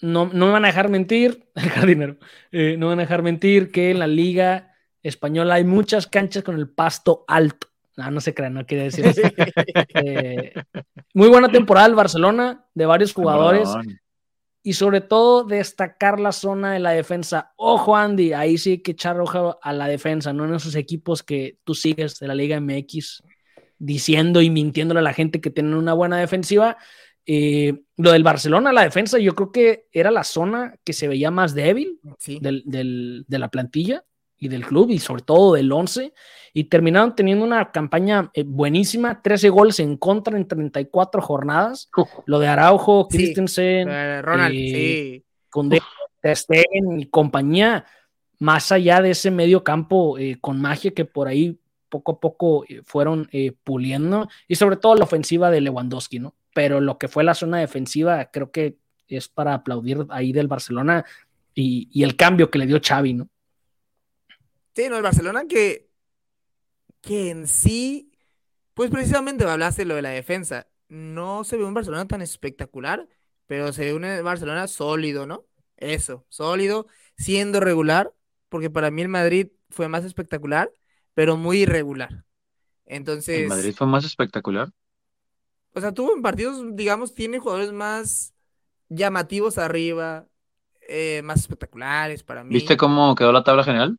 [0.00, 2.18] no, no me van a dejar mentir, el jardinero,
[2.50, 6.42] eh, no me van a dejar mentir que en la Liga Española hay muchas canchas
[6.42, 7.68] con el pasto alto.
[7.96, 9.22] No, no se crean, no quiere decir eso.
[10.02, 10.54] Eh,
[11.12, 14.00] muy buena temporada el Barcelona, de varios jugadores Perdón.
[14.62, 17.52] Y sobre todo destacar la zona de la defensa.
[17.56, 21.22] Ojo, Andy, ahí sí hay que echar ojo a la defensa, no en esos equipos
[21.22, 23.22] que tú sigues de la Liga MX
[23.78, 26.76] diciendo y mintiéndole a la gente que tienen una buena defensiva.
[27.26, 31.30] Eh, lo del Barcelona, la defensa, yo creo que era la zona que se veía
[31.30, 32.38] más débil Sí.
[32.40, 34.04] del, del- de la plantilla
[34.40, 36.12] y del club y sobre todo del 11
[36.52, 41.88] y terminaron teniendo una campaña eh, buenísima, 13 goles en contra en 34 jornadas.
[41.96, 43.18] Uf, Lo de Araujo, Sí.
[43.18, 45.22] Christensen, Eh, Ronald, eh,
[45.52, 46.34] sí.
[46.34, 47.84] Stegen y compañía,
[48.38, 52.64] más allá de ese medio campo eh, con magia que por ahí poco a poco
[52.68, 56.34] eh, fueron eh, puliendo y sobre todo la ofensiva de Lewandowski, ¿no?
[56.54, 58.76] Pero lo que fue la zona defensiva creo que
[59.08, 61.04] es para aplaudir ahí del Barcelona
[61.54, 63.28] y, y el cambio que le dio Xavi, ¿no?
[64.74, 65.90] Sí, no, el Barcelona que,
[67.00, 68.12] que en sí,
[68.74, 70.68] pues precisamente hablaste de lo de la defensa.
[70.88, 73.08] No se ve un Barcelona tan espectacular,
[73.46, 75.46] pero se ve un Barcelona sólido, ¿no?
[75.76, 78.14] Eso, sólido, siendo regular,
[78.48, 80.72] porque para mí el Madrid fue más espectacular,
[81.14, 82.24] pero muy irregular.
[82.86, 84.70] Entonces, El Madrid fue más espectacular.
[85.74, 88.34] o sea, tuvo en partidos, digamos, tiene jugadores más
[88.88, 90.26] llamativos arriba,
[90.88, 92.54] eh, más espectaculares para mí.
[92.54, 93.96] ¿Viste cómo quedó la tabla general?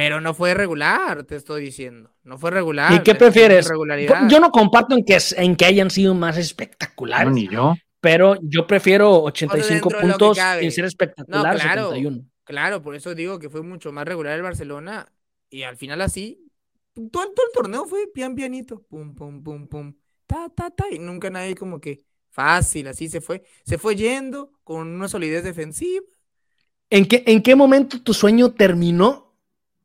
[0.00, 2.10] Pero no fue regular, te estoy diciendo.
[2.24, 2.90] No fue regular.
[2.94, 3.68] ¿Y qué es prefieres?
[4.30, 7.74] Yo no comparto en que, en que hayan sido más No, espectaculares, ni yo.
[8.00, 11.82] pero yo prefiero 85 dentro de lo que puntos sin ser espectacular No, claro.
[11.90, 12.24] 71.
[12.44, 15.12] Claro, por eso digo que fue mucho más regular el Barcelona.
[15.50, 16.46] Y al final así,
[16.94, 18.80] todo, todo el torneo fue pian pianito.
[18.88, 19.94] Pum, pum, pum, pum.
[20.26, 20.86] Ta, ta, ta.
[20.90, 23.42] Y nunca nadie como que fácil, así se fue.
[23.66, 26.06] Se fue yendo con una solidez defensiva.
[26.88, 29.29] ¿En qué, ¿En qué momento tu sueño terminó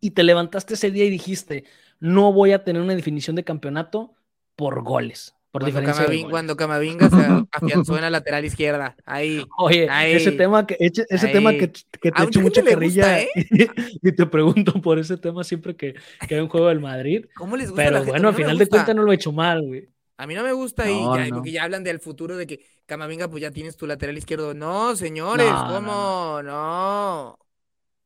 [0.07, 1.63] y te levantaste ese día y dijiste,
[1.99, 4.13] no voy a tener una definición de campeonato
[4.55, 5.33] por goles.
[5.51, 6.31] Por Cuando, diferencia de Camavi- goles.
[6.31, 7.15] cuando Camavinga se
[7.51, 8.95] afianzó en la lateral izquierda.
[9.05, 9.45] Ahí.
[9.57, 10.11] Oye, Ahí.
[10.13, 13.29] ese tema que, ese, ese tema que, que te echo mucha carrilla ¿eh?
[14.01, 15.95] y te pregunto por ese tema siempre que,
[16.27, 17.25] que hay un juego del Madrid.
[17.37, 19.87] ¿Cómo les gusta Pero bueno, al final de cuentas no lo he hecho mal, güey.
[20.17, 21.35] A mí no me gusta y No, ya, no.
[21.35, 24.53] porque ya hablan del futuro de que Camavinga, pues ya tienes tu lateral izquierdo.
[24.53, 26.41] No, señores, ¿cómo?
[26.43, 27.37] No.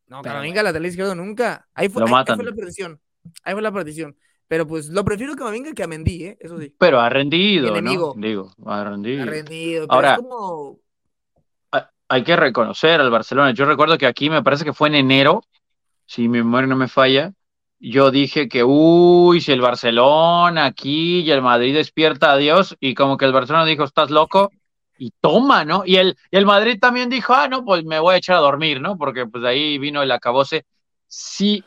[0.09, 1.67] No, Camavinga lateral izquierdo nunca.
[1.73, 2.99] Ahí fue, Lo ahí- ahí fue la perdición.
[3.43, 4.15] Ahí fue la perdición.
[4.47, 6.37] Pero pues lo prefiero Camavinga que a Mendy, ¿eh?
[6.39, 6.73] Eso sí.
[6.77, 8.13] Pero ha rendido, Enemigo.
[8.15, 8.27] ¿no?
[8.27, 9.21] Digo, ha rendido.
[9.23, 9.87] Ha rendido.
[9.87, 10.79] Pero Ahora- es como.
[12.11, 13.51] hay que reconocer al Barcelona.
[13.51, 15.43] Yo recuerdo que aquí me parece que fue en enero,
[16.07, 17.33] si mi memoria no me falla.
[17.79, 22.95] Yo dije que, uy, si el Barcelona aquí y el Madrid despierta a Dios, y
[22.95, 24.51] como que el Barcelona dijo, estás loco,
[24.99, 25.83] y toma, ¿no?
[25.85, 28.39] Y el, y el Madrid también dijo, ah, no, pues me voy a echar a
[28.41, 28.97] dormir, ¿no?
[28.97, 30.65] Porque pues ahí vino el acabose.
[31.07, 31.63] Si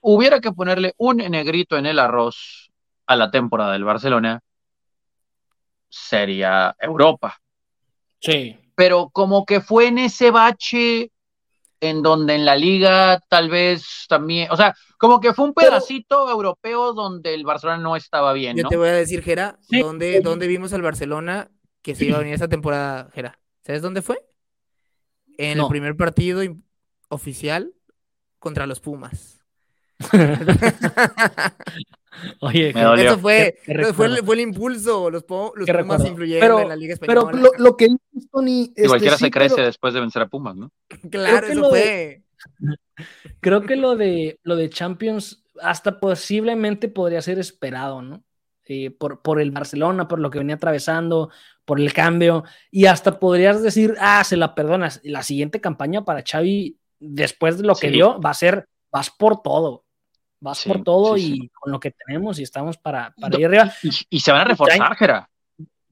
[0.00, 2.70] hubiera que ponerle un negrito en el arroz
[3.06, 4.40] a la temporada del Barcelona,
[5.88, 7.40] sería Europa
[8.20, 8.56] Sí.
[8.74, 11.10] pero como que fue en ese bache
[11.80, 15.68] en donde en la liga tal vez también, o sea, como que fue un Pero-
[15.70, 18.68] pedacito europeo donde el Barcelona no estaba bien, Yo ¿no?
[18.70, 19.80] te voy a decir, Gera, Sí.
[19.80, 21.50] ¿dónde, dónde vimos al Barcelona
[21.86, 23.38] que se iba a venir esta temporada, Gera?
[23.64, 24.18] ¿Sabes dónde fue?
[25.38, 25.64] En No.
[25.66, 26.42] el primer partido
[27.10, 27.72] oficial
[28.40, 29.40] contra los Pumas.
[32.40, 33.04] Oye, Me.
[33.04, 34.24] Eso fue, ¿Qué- qué eso fue, el, recuerdo?
[34.26, 35.10] fue el impulso.
[35.10, 36.06] Los, po- los ¿Qué Pumas recuerdo?
[36.08, 37.50] influyeron Pero- en la Liga pero Española.
[37.56, 40.22] lo, lo que dices, Tony, Y este, cualquiera sí, se crece pero después de vencer
[40.22, 40.72] a Pumas, ¿no?
[41.10, 42.22] claro, eso de-
[42.58, 42.68] fue.
[43.40, 48.24] creo que lo de, lo de Champions hasta posiblemente podría ser esperado, ¿no?
[48.68, 51.30] Eh, por, por el Barcelona, por lo que venía atravesando,
[51.64, 55.00] por el cambio, y hasta podrías decir, ah, se la perdonas.
[55.04, 57.92] La siguiente campaña para Xavi, después de lo que Sí.
[57.94, 59.84] dio, va a ser, vas por todo.
[60.40, 63.38] Vas Sí, por todo sí, y con lo que tenemos y estamos para, para No,
[63.38, 63.72] ir arriba.
[63.82, 65.30] Y, y se van a reforzar, Jera.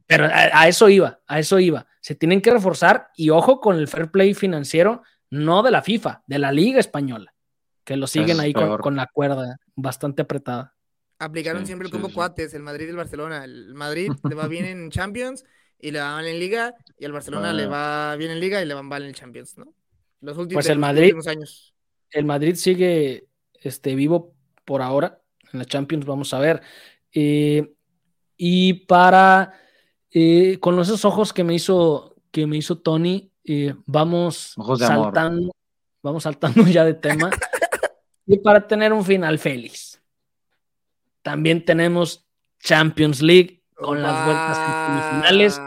[0.07, 1.87] Pero a, a eso iba, a eso iba.
[2.01, 6.25] Se tienen que reforzar y ojo con el fair play financiero, no de la FIFA,
[6.27, 7.33] de la Liga Española,
[7.85, 10.74] que lo siguen Es ahí con la cuerda bastante apretada.
[11.25, 12.15] Aplicaron Sí, siempre el sí, combo sí.
[12.15, 13.45] cuates, el Madrid y el Barcelona.
[13.45, 15.45] El Madrid le va bien en Champions
[15.79, 17.69] y le va mal en Liga, y al Barcelona le Ah.
[17.69, 19.75] va bien en Liga y le va mal en Champions, ¿no?
[20.21, 21.75] Los últimos, Pues el los Madrid- últimos años.
[22.11, 23.27] El Madrid sigue
[23.61, 25.21] este, vivo por ahora
[25.53, 26.63] en la Champions, vamos a ver.
[27.13, 27.73] Eh,
[28.37, 29.53] y para,
[30.11, 34.79] eh, con esos ojos que me hizo, que me hizo Tony, eh, vamos amor.
[34.79, 35.53] saltando,
[36.03, 37.31] vamos saltando ya de tema.
[38.27, 39.94] y para tener un final feliz.
[41.25, 42.29] También tenemos
[42.61, 45.61] Champions League con las vueltas semifinales.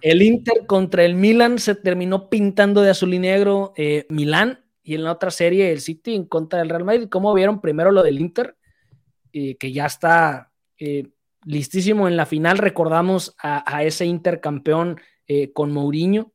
[0.00, 4.94] El Inter contra el Milan se terminó pintando de azul y negro eh, Milán y
[4.94, 7.08] en la otra serie el City en contra del Real Madrid.
[7.10, 8.56] ¿Cómo vieron primero lo del Inter?
[9.32, 11.08] Eh, que ya está eh,
[11.44, 12.58] listísimo en la final.
[12.58, 16.32] Recordamos a, a ese Inter campeón eh, con Mourinho.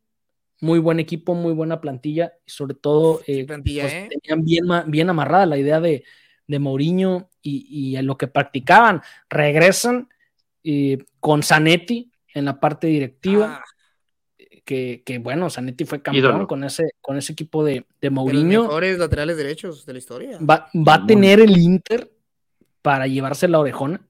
[0.60, 4.10] Muy buen equipo, muy buena plantilla y sobre todo eh, plantilla, pues, ¿eh?
[4.10, 6.04] tenían bien, bien amarrada la idea de,
[6.48, 9.02] de Mourinho y, y en lo que practicaban.
[9.30, 10.10] Regresan
[10.64, 13.66] eh, con Zanetti en la parte directiva, Ah,
[14.66, 18.14] que, que, bueno, Zanetti fue campeón con ese, con ese equipo de, de de los
[18.14, 18.64] Mourinho.
[18.64, 20.38] mejores laterales derechos de la historia.
[20.40, 22.12] Va, va a tener el Inter
[22.82, 24.06] para llevarse la orejona.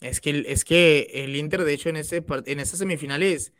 [0.00, 3.52] Es que, el- es que el Inter, de hecho, en, ese, part- en esas semifinales,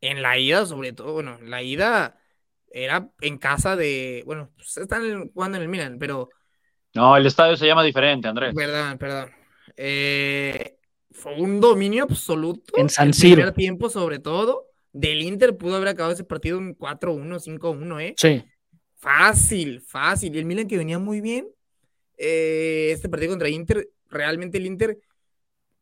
[0.00, 2.18] en la ida, sobre todo, bueno, en la ida
[2.70, 6.30] era en casa de, bueno, pues están jugando en el Milan, pero,
[6.94, 8.54] No, el estadio se llama diferente, Andrés.
[8.54, 9.30] perdón, perdón.
[9.76, 10.76] Eh,
[11.10, 12.74] fue un dominio absoluto.
[12.76, 13.34] En San el Siro.
[13.36, 18.14] primer tiempo, sobre todo, del Inter pudo haber acabado ese partido un 4-1, 5-1, ¿eh?
[18.16, 18.44] Sí,
[18.96, 20.34] Fácil, fácil.
[20.34, 21.46] Y el Milan que venía muy bien.
[22.16, 24.98] eh, este partido contra Inter, realmente el Inter,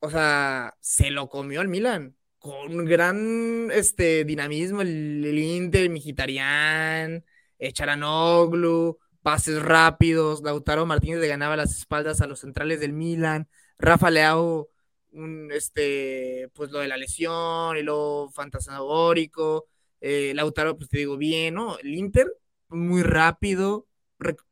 [0.01, 2.17] o sea, se lo comió al Milan.
[2.39, 7.25] Con gran este, dinamismo, el, el Inter, Mkhitaryan,
[7.59, 10.43] eh, Charanoglu, pases rápidos.
[10.43, 13.49] Lautaro Martínez le ganaba las espaldas a los centrales del Milan.
[13.79, 14.68] Rafa Leao,
[15.12, 19.66] un, este, pues lo de la lesión y lo fantasmagórico.
[20.01, 21.79] Eh, Lautaro, pues te digo bien, ¿no?
[21.79, 22.27] El Inter
[22.68, 23.87] muy rápido,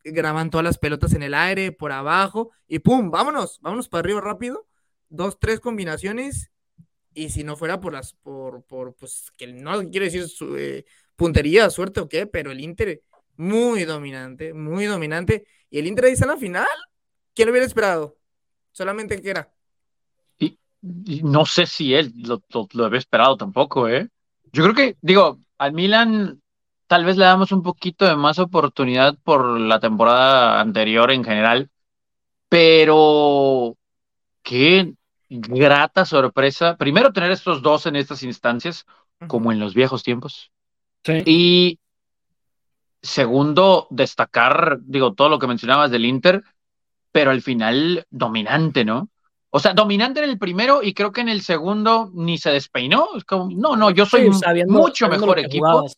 [0.05, 4.21] graban todas las pelotas en el aire, por abajo, y pum, vámonos, vámonos para arriba
[4.21, 4.66] rápido,
[5.09, 6.51] dos, tres combinaciones,
[7.14, 10.85] y si no fuera por las, por, por pues, que no quiero decir su, eh,
[11.16, 13.03] puntería, suerte o qué, pero el Inter
[13.41, 16.66] muy dominante, muy dominante, y el Inter ahí está en la final,
[17.34, 18.18] ¿quién lo hubiera esperado?
[18.70, 19.51] Solamente que era.
[20.38, 24.09] Y no sé si él lo, lo, lo había esperado tampoco, ¿eh?
[24.53, 26.41] Yo creo que, digo, al Milan
[26.86, 31.70] tal vez le damos un poquito de más oportunidad por la temporada anterior en general,
[32.49, 33.76] pero
[34.43, 34.95] qué,
[35.28, 36.76] grata sorpresa.
[36.76, 38.86] Primero, tener estos dos en estas instancias,
[39.28, 40.51] como en los viejos tiempos.
[41.05, 41.22] Sí.
[41.26, 41.80] Y
[43.03, 46.43] segundo, destacar, digo, todo lo que mencionabas del Inter,
[47.13, 49.09] pero al final dominante, ¿no?
[49.51, 53.09] O sea, dominante en el primero y creo que en el segundo ni se despeinó.
[53.17, 55.67] Es como, no, no, yo soy Sí, sabiendo- mucho sabiendo mejor equipo.
[55.67, 55.97] jugabas.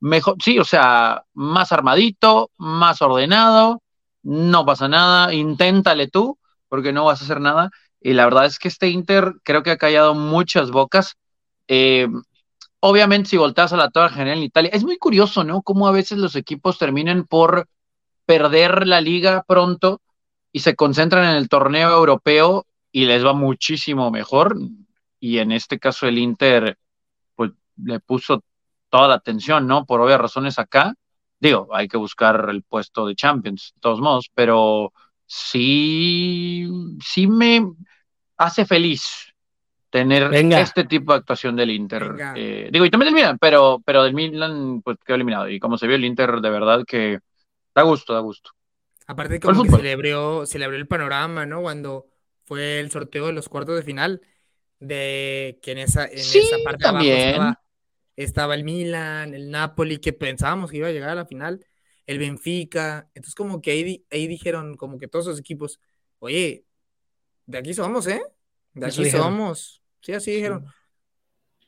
[0.00, 3.82] Mejor, sí, o sea, más armadito, más ordenado,
[4.22, 6.38] no pasa nada, inténtale tú,
[6.68, 7.70] porque no vas a hacer nada.
[8.00, 11.16] Y la verdad es que este Inter creo que ha callado muchas bocas.
[11.68, 12.08] Eh,
[12.88, 15.62] obviamente, si volteas a la tabla general en Italia, es muy curioso, ¿no?
[15.62, 17.68] Cómo a veces los equipos terminan por
[18.24, 20.00] perder la liga pronto
[20.52, 24.56] y se concentran en el torneo europeo y les va muchísimo mejor.
[25.20, 26.78] Y en este caso el Inter,
[27.34, 28.42] pues le puso
[28.88, 29.84] toda la atención, ¿no?
[29.84, 30.94] Por obvias razones acá.
[31.40, 34.92] Digo, hay que buscar el puesto de Champions, de todos modos, pero
[35.26, 36.68] sí,
[37.04, 37.62] sí me
[38.36, 39.34] hace feliz
[39.96, 40.60] tener Venga.
[40.60, 42.14] este tipo de actuación del Inter.
[42.36, 45.48] Eh, digo, y también del Milan, pero, pero del Milan pues quedó eliminado.
[45.48, 47.20] Y como se vio el Inter, de verdad que
[47.74, 48.50] da gusto, da gusto.
[49.06, 51.62] Aparte como que se le abrió, se le abrió el panorama, ¿no?
[51.62, 52.08] Cuando
[52.44, 54.20] fue el sorteo de los cuartos de final,
[54.80, 57.62] de que en esa, en Sí, esa parte de abajo estaba,
[58.16, 61.64] estaba el Milan, el Napoli, que pensábamos que iba a llegar a la final,
[62.06, 63.08] el Benfica.
[63.14, 65.80] Entonces como que ahí, ahí dijeron, como que todos esos equipos,
[66.18, 66.66] oye,
[67.46, 68.22] de aquí somos, ¿eh?
[68.74, 69.28] De aquí dijeron.
[69.28, 69.82] somos.
[70.00, 70.66] Sí, así dijeron.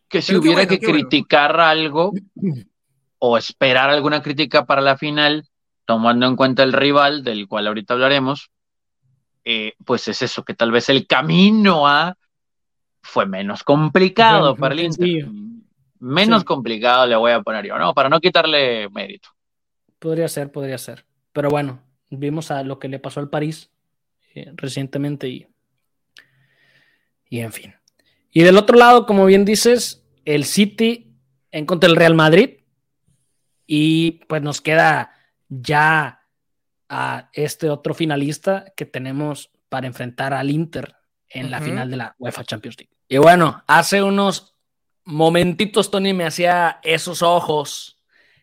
[0.09, 0.93] Que si Pero hubiera bueno, que bueno.
[1.01, 2.12] criticar algo
[3.18, 5.47] o esperar alguna crítica para la final,
[5.85, 8.51] tomando en cuenta el rival, del cual ahorita hablaremos,
[9.45, 12.14] eh, pues es eso, que tal vez el camino a
[13.03, 14.99] fue menos complicado para el Inter.
[14.99, 15.31] sencillo.
[16.01, 16.45] Menos Sí.
[16.47, 17.93] complicado le voy a poner yo, ¿no?
[17.95, 19.31] Para no quitarle mérito.
[19.99, 21.05] Podría ser, podría ser.
[21.33, 23.70] Pero bueno, vimos a lo que le pasó al París
[24.35, 25.47] eh, recientemente y,
[27.31, 27.74] y en fin.
[28.39, 31.12] Y del otro lado, como bien dices, el City
[31.51, 32.59] en contra del Real Madrid
[33.66, 35.11] y pues nos queda
[35.49, 36.24] ya
[36.89, 40.95] a este otro finalista que tenemos para enfrentar al Inter
[41.28, 42.93] en la final de la UEFA Champions League.
[43.09, 44.55] Y bueno, hace unos
[45.05, 48.01] momentitos Tony me hacía esos ojos,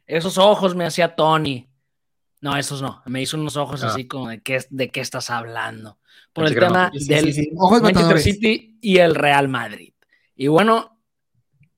[0.08, 1.70] esos ojos me hacía Tony.
[2.46, 3.88] No, esos no, me hizo unos ojos Ah.
[3.88, 5.98] así como de qué, de qué estás hablando.
[6.32, 7.52] Por Pensé el tema sí, del sí, sí.
[7.58, 8.24] Ojos Manchester matadores.
[8.24, 9.94] City y el Real Madrid.
[10.36, 11.02] Y bueno,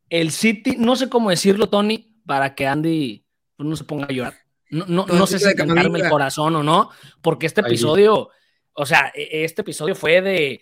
[0.09, 3.23] el City, no sé cómo decirlo, Tony, para que Andy
[3.55, 4.33] pues, no se ponga a llorar.
[4.69, 6.89] No, no, no sé si cantarme el corazón o no,
[7.21, 8.29] porque este episodio,
[8.73, 10.61] o sea, e- este episodio fue de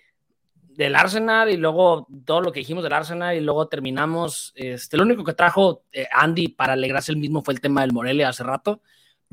[0.67, 5.03] del Arsenal y luego todo lo que dijimos del Arsenal y luego terminamos, este, lo
[5.03, 8.43] único que trajo eh, Andy para alegrarse el mismo fue el tema del Morelia hace
[8.43, 8.81] rato,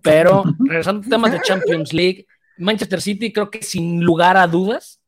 [0.03, 2.26] pero regresando a temas de Champions League,
[2.59, 5.00] Manchester City creo que sin lugar a dudas,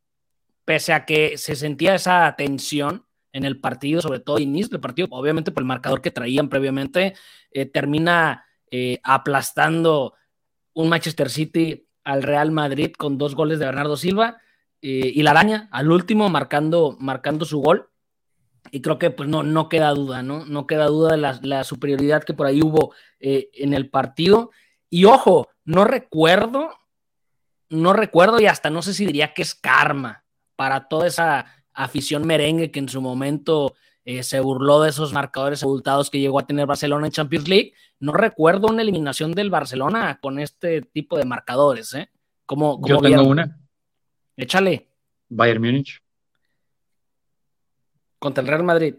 [0.65, 5.09] pese a que se sentía esa tensión en el partido, sobre todo inicio del partido,
[5.11, 7.15] obviamente por el marcador que traían previamente,
[7.51, 10.15] eh, termina eh, aplastando
[10.73, 14.39] un Manchester City al Real Madrid con dos goles de Bernardo Silva
[14.83, 17.89] eh, y la araña al último marcando, marcando su gol.
[18.71, 20.45] Y creo que pues no, no queda duda, ¿no?
[20.47, 24.51] No queda duda de la, la superioridad que por ahí hubo eh, en el partido.
[24.95, 26.71] Y ojo, no recuerdo,
[27.69, 30.25] no recuerdo y hasta no sé si diría que es karma
[30.55, 33.75] para toda esa afición merengue que en su momento
[34.05, 37.73] eh, se burló de esos marcadores abultados que llegó a tener Barcelona en Champions League.
[37.99, 42.09] No recuerdo una eliminación del Barcelona con este tipo de marcadores, ¿eh?
[42.47, 43.27] ¿Cómo, cómo Yo tengo vieron?
[43.27, 43.59] una,
[44.37, 44.91] Échale,
[45.29, 46.01] Bayern Múnich.
[48.21, 48.95] contra el Real Madrid.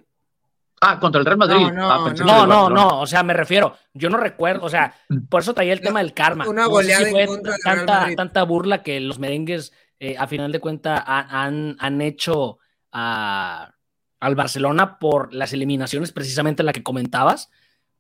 [0.88, 1.56] Ah, contra el Real Madrid.
[1.68, 4.94] No, no, Ah, No, no, o sea, me refiero, yo no recuerdo, o sea,
[5.30, 6.48] por eso traía el tema del karma.
[6.48, 8.16] Una No sé goleada si en fue contra del Real tanta, Madrid.
[8.16, 12.60] tanta burla que los merengues, eh, a final de cuentas, han, han hecho
[12.92, 13.72] a-
[14.20, 17.50] al Barcelona por las eliminaciones, precisamente la que comentabas,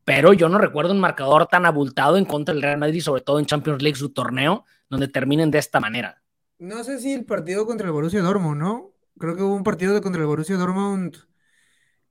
[0.03, 3.39] pero yo no recuerdo un marcador tan abultado en contra del Real Madrid, sobre todo
[3.39, 6.21] en Champions League, su torneo, donde terminen de esta manera.
[6.59, 8.91] No sé si el partido contra el Borussia Dortmund, ¿no?
[9.19, 11.17] Creo que hubo un partido de contra el Borussia Dortmund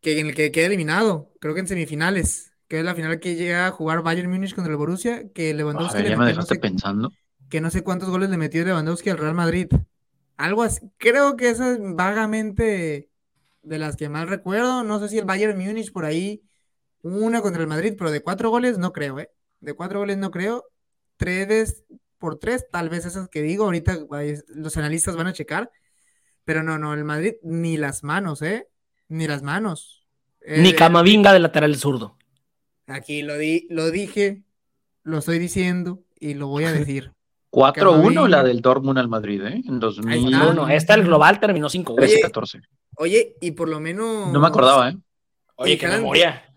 [0.05, 3.37] que en el que queda eliminado, creo que en semifinales, que es la final que
[3.37, 6.43] llega a jugar Bayern Múnich contra el Borussia, que Lewandowski ver, ya me metió no
[6.43, 7.11] dejaste sé, pensando.
[7.49, 9.69] que no sé cuántos goles le metió Lewandowski al Real Madrid.
[10.37, 10.81] Algo así.
[10.99, 13.11] Creo que esa es vagamente
[13.63, 14.85] de las que más recuerdo.
[14.85, 16.43] No sé si el Bayern Múnich por ahí,
[17.03, 19.31] una contra el Madrid, pero de cuatro goles no creo, ¿eh?
[19.61, 20.65] De cuatro goles no creo.
[21.17, 21.85] Tres
[22.19, 24.07] por tres, tal vez esas que digo, ahorita
[24.49, 25.71] los analistas van a checar.
[26.45, 28.69] Pero no, no, el Madrid ni las manos, ¿eh?
[29.09, 30.07] Ni las manos.
[30.47, 32.17] Ni Eh, Camavinga de lateral zurdo.
[32.87, 34.43] Aquí lo, di, lo dije,
[35.03, 37.13] lo estoy diciendo y lo voy a decir.
[37.51, 39.63] 4-1 la del Dortmund al Madrid, ¿eh?
[39.67, 40.69] En 2001.
[40.71, 42.61] Esta el global terminó 5 Oye, 14.
[42.97, 44.33] Oye, y por lo menos.
[44.33, 44.97] No me acordaba, ¿eh?
[45.57, 46.53] Oye, y qué memoria.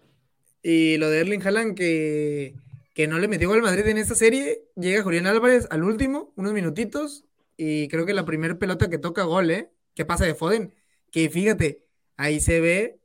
[0.64, 2.56] Y lo de Erling Haaland que,
[2.96, 4.64] que no le metió gol al Madrid en esta serie.
[4.76, 7.26] Llega Julián Álvarez al último, unos minutitos.
[7.56, 9.70] Y creo que la primera pelota que toca gol, ¿eh?
[9.94, 10.74] Que pasa de Foden.
[11.12, 11.86] Que fíjate,
[12.18, 13.00] ahí se ve.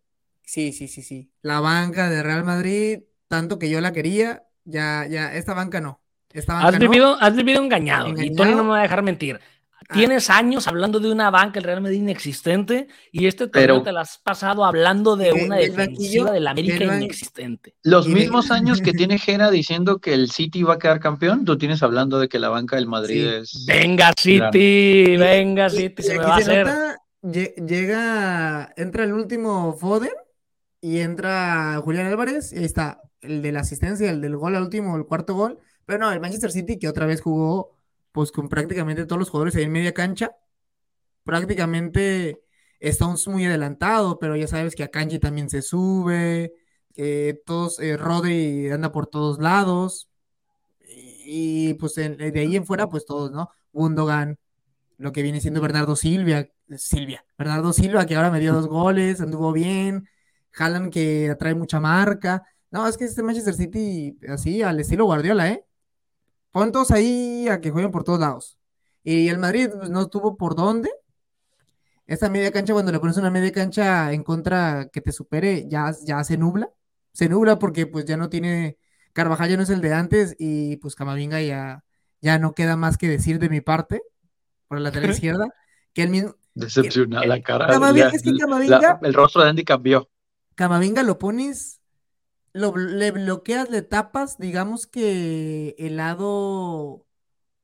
[0.44, 1.30] Sí, sí, sí, sí.
[1.42, 4.42] La banca de Real Madrid, tanto que yo la quería.
[4.64, 6.00] Ya, ya, esta banca no.
[6.32, 6.80] Esta banca Has no.
[6.80, 8.08] vivido, has vivido engañado.
[8.20, 8.34] Y.
[8.34, 9.38] Tony no me va a dejar mentir.
[9.88, 9.94] Ah.
[9.94, 14.02] Tienes años hablando de una banca el Real Madrid inexistente y este torneo te la
[14.02, 17.74] has pasado hablando de De- una del defensiva del América inexistente.
[17.82, 21.00] Los Y de- mismos años que tiene Jera diciendo que el City va a quedar
[21.00, 23.58] campeón, tú tienes hablando de que la banca del Madrid Sí.
[23.58, 23.66] es.
[23.66, 26.66] Venga, City, venga, City, Y se me va a hacer.
[26.66, 30.12] nota, llega, entra el último Foden
[30.80, 34.64] y entra Julián Álvarez y ahí está, el de la asistencia, el del gol al
[34.64, 35.58] último, el cuarto gol.
[35.86, 37.78] Pero no, el Manchester City que otra vez jugó
[38.12, 40.36] pues con prácticamente todos los jugadores ahí en media cancha.
[41.24, 42.42] Prácticamente
[42.80, 46.52] Stones muy adelantado, pero ya sabes que Akanji también se sube,
[46.94, 50.10] que todos, eh, Rodri anda por todos lados.
[51.24, 53.50] Y, pues de ahí en fuera, pues todos, ¿no?
[53.72, 54.38] Gundogan,
[54.98, 59.20] lo que viene siendo Bernardo Silvia, Silvia, Bernardo Silva, que ahora me dio dos goles,
[59.20, 60.08] anduvo bien,
[60.56, 62.44] Haaland que atrae mucha marca.
[62.70, 65.64] No, es que este Manchester City, así, al estilo Guardiola, ¿eh?
[66.50, 68.58] Pon todos ahí a que jueguen por todos lados.
[69.02, 70.90] Y el Madrid pues, no tuvo por dónde.
[72.06, 75.94] Esta media cancha, cuando le pones una media cancha en contra que te supere, ya,
[76.04, 76.70] ya se nubla.
[77.12, 78.78] Se nubla porque pues ya no tiene,
[79.12, 81.84] Carvajal ya no es el de antes y pues Camavinga ya,
[82.20, 84.02] ya no queda más que decir de mi parte,
[84.68, 85.48] por la lateral izquierda,
[85.92, 87.66] que el mismo, Decepcionada la cara.
[87.68, 90.10] Camavinga- la- es que la- Camavinga- el rostro de Andy cambió.
[90.54, 91.80] Camavinga lo pones,
[92.52, 97.06] lo, le bloqueas, le tapas, digamos que el lado,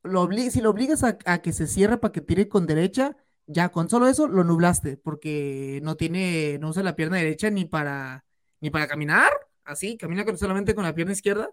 [0.03, 3.15] lo obli- si lo obligas a, a que se cierre para que tire con derecha,
[3.45, 7.65] ya con solo eso lo nublaste, porque no tiene, no usa la pierna derecha ni
[7.65, 8.25] para,
[8.61, 9.31] ni para caminar,
[9.63, 11.51] así, camina con- solamente con la pierna izquierda,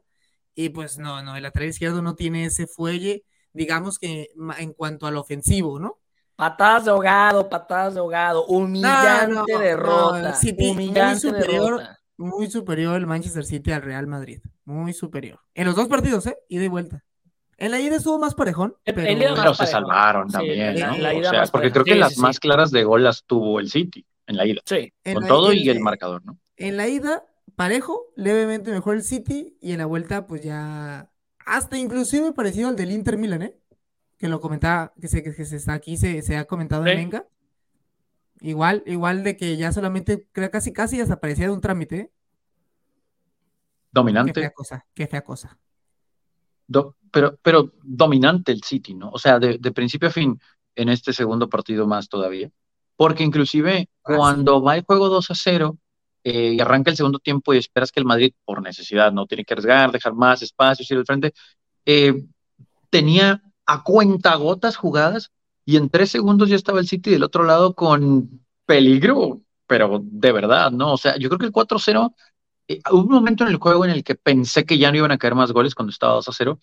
[0.55, 5.07] y pues no, no, el lateral izquierdo no tiene ese fuelle, digamos que en cuanto
[5.07, 5.99] al ofensivo, ¿no?
[6.37, 11.64] Patadas de ahogado, patadas de ahogado, humillante No, no, derrota, no, City muy humillante superior.
[11.78, 11.99] derrota.
[12.18, 14.41] muy superior el Manchester City al Real Madrid.
[14.64, 15.39] Muy superior.
[15.55, 16.37] En los dos partidos, ¿eh?
[16.49, 17.03] Ida y vuelta.
[17.59, 18.74] En la ida estuvo más parejón.
[18.84, 19.78] En- Pero, ida más Pero se parejo.
[19.78, 20.97] salvaron también, ¿no?
[20.99, 21.72] la ida o sea, más porque pareja.
[21.72, 22.20] creo que Sí, las sí, sí.
[22.22, 24.61] más claras de gol las tuvo el City en la ida.
[24.66, 24.93] Sí.
[25.14, 26.39] Con todo y el marcador, ¿no?
[26.57, 27.24] En la ida,
[27.55, 29.57] parejo, levemente mejor el City.
[29.62, 31.11] Y en la vuelta, pues ya.
[31.47, 33.57] Hasta inclusive parecido al del Inter Milan, ¿eh?
[34.19, 36.97] Que lo comentaba, que se, que se está aquí, se, se ha comentado en Sí.
[37.05, 37.27] Venga.
[38.41, 42.11] Igual, igual de que ya solamente, creo casi casi hasta parecía de un trámite, ¿eh?
[42.12, 44.35] Qué Dominante.
[44.41, 45.59] fea cosa, qué fea cosa.
[46.67, 49.11] Do- pero, pero dominante el City, ¿no?
[49.11, 50.39] O sea, de, de principio a fin,
[50.75, 52.51] en este segundo partido más todavía.
[52.97, 54.17] Porque inclusive Ah, sí.
[54.17, 55.79] cuando va el juego 2 a 0
[56.25, 59.45] eh, y arranca el segundo tiempo y esperas que el Madrid, por necesidad, no tiene
[59.45, 61.33] que arriesgar, dejar más espacios, ir al frente,
[61.87, 62.25] eh,
[62.91, 65.33] tenía a cuentagotas jugadas
[65.64, 70.33] y en tres segundos ya estaba el City del otro lado con peligro, pero de
[70.33, 70.93] verdad, ¿no?
[70.93, 72.14] O sea, yo creo que el 4-0
[72.69, 75.12] eh, hubo un momento en el juego en el que pensé que ya no iban
[75.12, 76.59] a caer más goles cuando estaba 2 a 0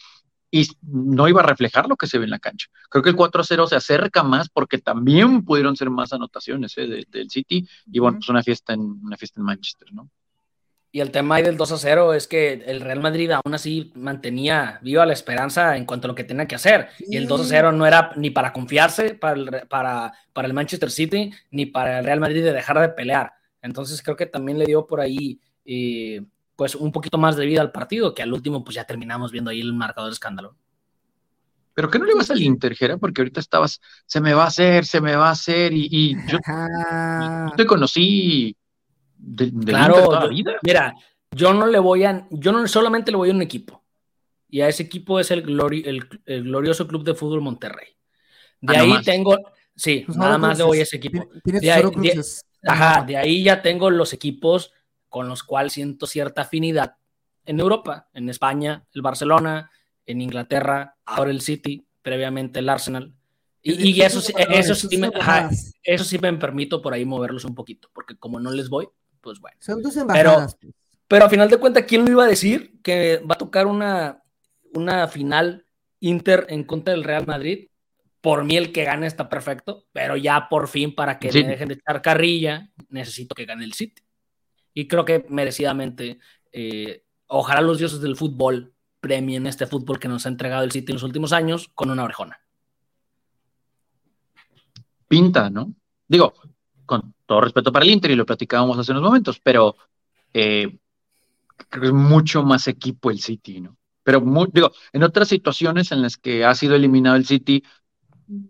[0.52, 2.68] y no iba a reflejar lo que se ve en la cancha.
[2.90, 6.78] Creo que el 4 a 0 se acerca más porque también pudieron ser más anotaciones
[6.78, 6.88] ¿eh?
[6.88, 10.10] de- del City y bueno, pues una fiesta en, una fiesta en Manchester, ¿no?
[10.96, 13.92] Y el tema ahí del 2 a 0 es que el Real Madrid aún así
[13.96, 16.90] mantenía viva la esperanza en cuanto a lo que tenía que hacer.
[17.00, 20.54] Y el 2 a 0 no era ni para confiarse para el, para, para el
[20.54, 23.34] Manchester City, ni para el Real Madrid de dejar de pelear.
[23.64, 26.24] Entonces creo que también le dio por ahí eh,
[26.56, 29.50] pues un poquito más de vida al partido, que al último pues ya terminamos viendo
[29.50, 30.56] ahí el marcador escándalo.
[31.74, 32.98] Pero que no le vas al Inter, Jera?
[32.98, 36.16] Porque ahorita estabas, se me va a hacer, se me va a hacer y, y
[36.28, 38.56] yo, yo te conocí
[39.26, 40.52] de, del Claro, Inter toda la yo- vida.
[40.64, 40.94] mira,
[41.32, 43.82] yo no le voy a, yo no solamente le voy a un equipo.
[44.50, 47.88] Y a ese equipo es el, glori- el, el glorioso Club de Fútbol Monterrey.
[48.62, 49.38] De Ah, ahí tengo,
[49.76, 51.28] sí, tus nada más le voy a ese equipo.
[51.44, 52.22] De ahí- de-.
[52.66, 54.72] Ajá, de ahí ya tengo los equipos
[55.10, 56.96] con los cuales siento cierta afinidad
[57.46, 59.70] en Europa, en España, el Barcelona,
[60.06, 63.14] en Inglaterra, ahora el City, previamente el Arsenal.
[63.62, 65.50] Y, y eso, sí- eso, sí me, ajá,
[65.84, 68.88] eso sí me permito por ahí moverlos un poquito, porque como no les voy,
[69.24, 69.58] pues bueno.
[69.60, 70.56] Son tus embajadas.
[70.62, 70.74] pues.
[71.08, 74.22] Pero a final de cuentas, ¿quién lo iba a decir que va a tocar una,
[74.74, 75.66] una final
[76.00, 77.70] Inter en contra del Real Madrid?
[78.22, 81.44] Por mí el que gane está perfecto, pero ya por fin para que Sí.
[81.44, 84.02] me dejen de echar carrilla, necesito que gane el City.
[84.74, 86.20] Y creo que merecidamente,
[86.52, 90.92] eh, ojalá los dioses del fútbol premien este fútbol que nos ha entregado el City
[90.92, 92.40] en los últimos años con una orejona.
[95.08, 95.74] Pinta, ¿no?
[96.08, 96.34] Digo,
[96.86, 99.76] con todo respeto para el Inter y lo platicábamos hace unos momentos, pero
[100.36, 100.78] eh,
[101.68, 103.76] creo que es mucho más equipo el City, ¿no?
[104.04, 107.64] Pero digo, en otras situaciones en las que ha sido eliminado el City,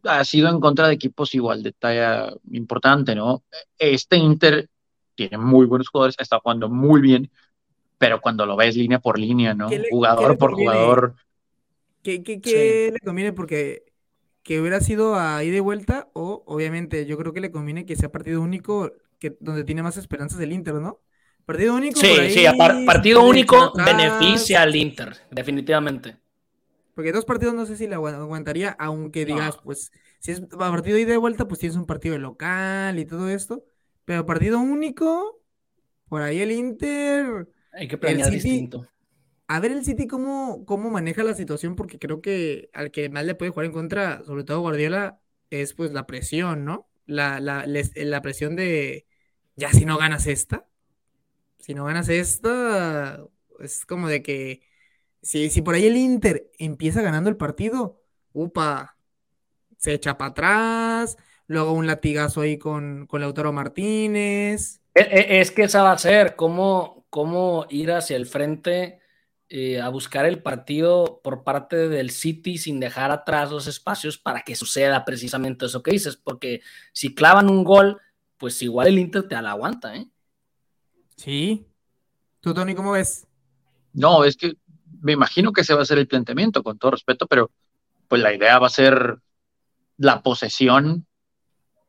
[0.04, 3.46] ha sido en contra de equipos igual de talla importante, ¿no?
[3.78, 4.70] Este Inter
[5.16, 7.32] tiene muy buenos jugadores, está jugando muy bien,
[7.98, 9.70] pero cuando lo ves línea por línea, ¿no?
[9.92, 11.16] jugador por jugador.
[12.02, 13.32] ¿Qué, qué, le conviene?
[13.32, 13.93] Porque
[14.44, 18.12] que hubiera sido ahí de vuelta, o obviamente yo creo que le conviene que sea
[18.12, 21.00] partido único, que donde tiene más esperanzas el Inter, ¿no?
[21.46, 22.00] Partido único.
[22.00, 22.46] Sí, sí,
[22.86, 26.18] partido único beneficia al Inter, definitivamente.
[26.96, 31.12] Porque dos partidos no sé si le aguantaría, aunque digas, pues, si es partido ida
[31.12, 33.64] de vuelta, pues tienes un partido de local y todo esto.
[34.06, 35.42] Pero partido único,
[36.08, 37.48] por ahí el Inter.
[37.72, 38.88] Hay que planear distinto.
[39.48, 43.26] A ver el City cómo, cómo maneja la situación, porque creo que al que más
[43.26, 45.20] le puede jugar en contra, sobre todo Guardiola,
[45.50, 46.90] es pues la presión, ¿no?
[47.06, 49.06] La, la, la presión de
[49.56, 50.66] ya si no ganas esta,
[51.60, 53.24] si no ganas esta,
[53.60, 54.62] es como de que
[55.22, 58.02] si, si por ahí el Inter empieza ganando el partido,
[58.34, 58.98] upa,
[59.78, 61.18] se echa para atrás,
[61.48, 64.82] luego un latigazo ahí con, con Lautaro Martínez.
[64.96, 69.00] E, e, es, que esa va a ser, cómo, cómo ir hacia el frente
[69.56, 74.42] eh, a buscar el partido por parte del City sin dejar atrás los espacios para
[74.42, 78.02] que suceda precisamente eso que dices, porque si clavan un gol,
[78.38, 80.08] pues igual el Inter te la aguanta, ¿eh?
[81.18, 81.68] Sí.
[82.40, 83.28] ¿Tú, Tony, cómo ves?
[83.94, 84.54] No, es que
[85.02, 87.52] me imagino que ese va a ser el planteamiento, con todo respeto, pero
[88.08, 89.20] pues la idea va a ser
[89.98, 91.06] la posesión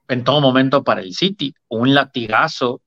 [0.08, 2.82] en todo momento para el City, un latigazo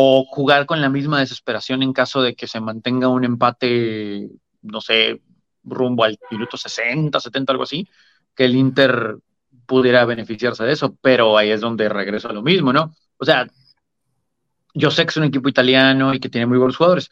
[0.00, 4.28] o jugar con la misma desesperación en caso de que se mantenga un empate,
[4.62, 5.20] no sé,
[5.64, 7.84] rumbo al minuto 60, 70, algo así,
[8.32, 9.16] que el Inter
[9.66, 12.94] pudiera beneficiarse de eso, pero ahí es donde regreso a lo mismo, ¿no?
[13.16, 13.48] O sea,
[14.72, 17.10] yo sé que es un equipo italiano y que tiene muy buenos jugadores,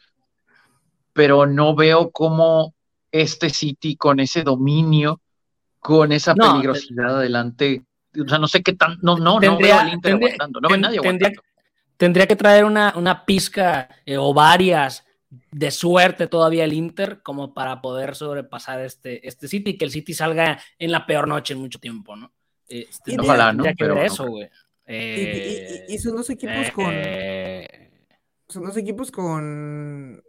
[1.11, 2.73] pero no veo cómo
[3.11, 5.19] este City con ese dominio,
[5.79, 7.83] con esa peligrosidad adelante,
[8.17, 10.77] o sea, no sé qué tan, no, no, no veo al Inter aguantando, no veo
[10.77, 11.41] nadie aguantando.
[11.97, 15.03] Tendría, que traer una, una pizca eh, o varias
[15.51, 19.91] de suerte todavía el Inter como para poder sobrepasar este, este City y que el
[19.91, 22.31] City salga en la peor noche en mucho tiempo, ¿no?
[22.67, 23.63] Este, Ojalá, ¿no?
[23.77, 24.49] Pero eso, güey.
[24.87, 26.87] y, son dos equipos con.
[26.89, 28.05] Eh,
[28.47, 30.23] son dos equipos con.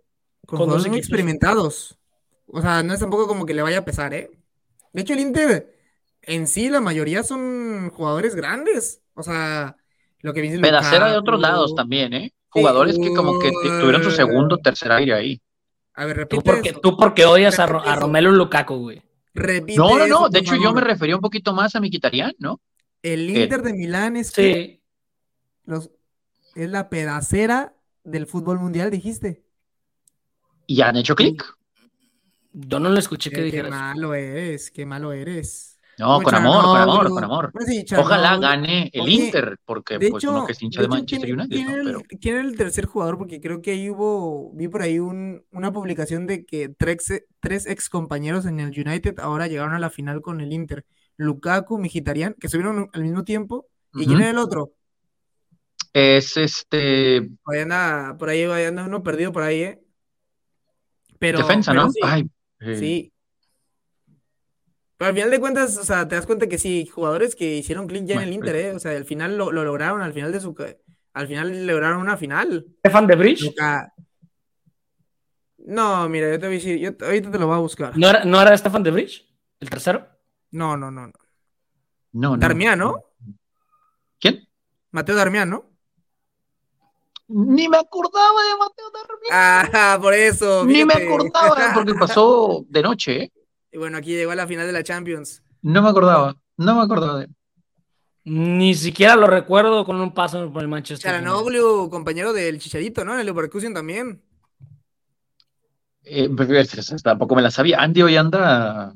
[0.47, 1.99] Con, dos experimentados.
[2.47, 4.31] O sea, no es tampoco como que le vaya a pesar, ¿eh?
[4.93, 5.79] De hecho, el Inter
[6.23, 9.03] en sí, la mayoría son jugadores grandes.
[9.15, 9.77] O sea,
[10.21, 12.33] lo que dice Pedacera de otros lados también, ¿eh?
[12.49, 15.41] Jugadores que como que tuvieron su segundo o tercer aire ahí.
[15.95, 16.37] A ver, repite.
[16.37, 19.03] Tú porque, tú porque odias a, a, Romelu Lukaku, güey.
[19.77, 20.29] no, no, no.
[20.29, 22.61] De hecho, yo me refería un poquito más a Miquitarian, ¿no?
[23.03, 24.81] El Inter de Milán es que
[25.65, 25.91] los,
[26.55, 29.45] es la pedacera del fútbol mundial, dijiste.
[30.67, 31.45] ¿Y han hecho clic?
[32.53, 33.71] Yo no lo escuché que dijeras.
[33.71, 35.78] Qué malo eres, qué malo eres.
[35.99, 37.53] No, con amor, con amor, con amor.
[37.99, 41.57] Ojalá gane el Inter, porque pues uno que es hincha de, Manchester United.
[42.21, 43.19] ¿quién, era el tercer jugador?
[43.19, 47.67] Porque creo que ahí hubo, vi por ahí un, una publicación de que tres, tres
[47.67, 50.85] ex compañeros en el United ahora llegaron a la final con el Inter.
[51.17, 53.67] Lukaku, Mijitarian, que subieron al mismo tiempo.
[53.95, 54.75] ¿Y quién era el otro?
[55.93, 57.29] Es este.
[57.43, 59.83] Por ahí anda, por ahí anda uno perdido por ahí, ¿eh?
[61.19, 61.91] Pero, Defensa, ¿no?
[61.91, 62.31] Sí, Ay,
[62.77, 63.13] sí.
[64.99, 67.87] Pero al final de cuentas, o sea, te das cuenta que sí, jugadores que hicieron
[67.87, 68.73] clic ya en el Inter, ¿eh?
[68.73, 70.57] O sea, al final lo, lo, lograron, al final de su.
[71.13, 72.67] Al final lograron una final.
[72.81, 73.55] ¿Stefan de Bridge?
[75.59, 77.97] No, mira, yo te voy a decir, yo, ahorita te lo voy a buscar.
[77.97, 79.25] ¿No era, ¿no era Stefan de Bridge?
[79.61, 80.09] ¿El tercero?
[80.51, 81.13] No, no, no.
[82.13, 82.37] No, no.
[82.37, 82.97] Darmian, ¿no?
[84.19, 84.49] ¿Quién?
[84.91, 85.71] Mateo Darmian, ¿no?
[87.29, 89.31] Ni me acordaba de Mateo Darmian.
[89.31, 90.65] Ah, por eso.
[90.65, 93.33] Ni me acordaba porque pasó de noche, ¿eh?
[93.73, 95.43] Y bueno, aquí llegó a la final de la Champions.
[95.63, 97.29] No me acordaba, no me acordaba de
[98.25, 101.11] Ni siquiera lo recuerdo con un paso por el Manchester.
[101.11, 103.15] Charanoglu, compañero del Chicharito, ¿no?
[103.15, 104.23] En el Leverkusen también.
[106.03, 107.81] Eh, pues, tampoco me la sabía.
[107.81, 108.95] Andy hoy anda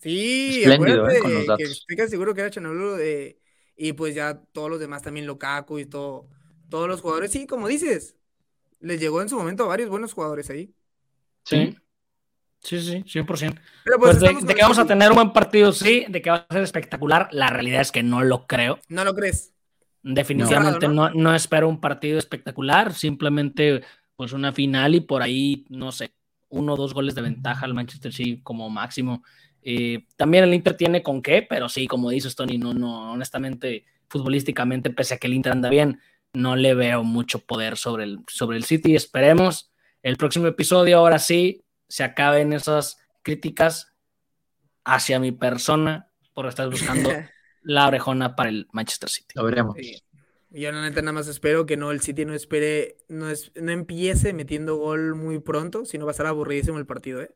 [0.00, 1.58] Sí, espléndido eh, con los datos.
[1.58, 3.38] Que estoy casi seguro que era Chanablu eh,
[3.76, 6.28] y pues ya todos los demás también Lukaku y todo,
[6.70, 8.16] todos los jugadores, sí, como dices,
[8.80, 10.74] les llegó en su momento a varios buenos jugadores ahí.
[11.44, 11.76] Sí.
[12.62, 13.58] Sí, sí, 100%.
[13.84, 16.46] Pero pues, pues de, que vamos a tener un buen partido, sí, de que va
[16.48, 18.78] a ser espectacular, la realidad es que no lo creo.
[18.88, 19.54] ¿No lo crees?
[20.02, 23.82] Definitivamente no, no espero un partido espectacular, simplemente
[24.16, 26.12] pues una final y por ahí, no sé,
[26.50, 29.22] uno o dos goles de ventaja al Manchester City como máximo.
[29.62, 33.84] Eh, también el Inter tiene con qué, pero sí, como dices Tony, no, no, honestamente,
[34.08, 36.00] futbolísticamente, pese a que el Inter anda bien,
[36.32, 38.94] no le veo mucho poder sobre el, sobre el City.
[38.94, 43.92] Esperemos el próximo episodio, ahora sí, se acaben esas críticas
[44.84, 47.10] hacia mi persona por estar buscando
[47.62, 49.34] la orejona para el Manchester City.
[49.34, 49.76] Lo veremos.
[50.52, 53.70] Yo la neta nada más espero que no el City no espere, no, es, no
[53.72, 57.34] empiece metiendo gol muy pronto, sino va a estar aburridísimo el partido, ¿eh?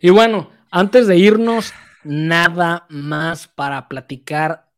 [0.00, 1.72] Y bueno, antes de irnos,
[2.04, 4.70] nada más para platicar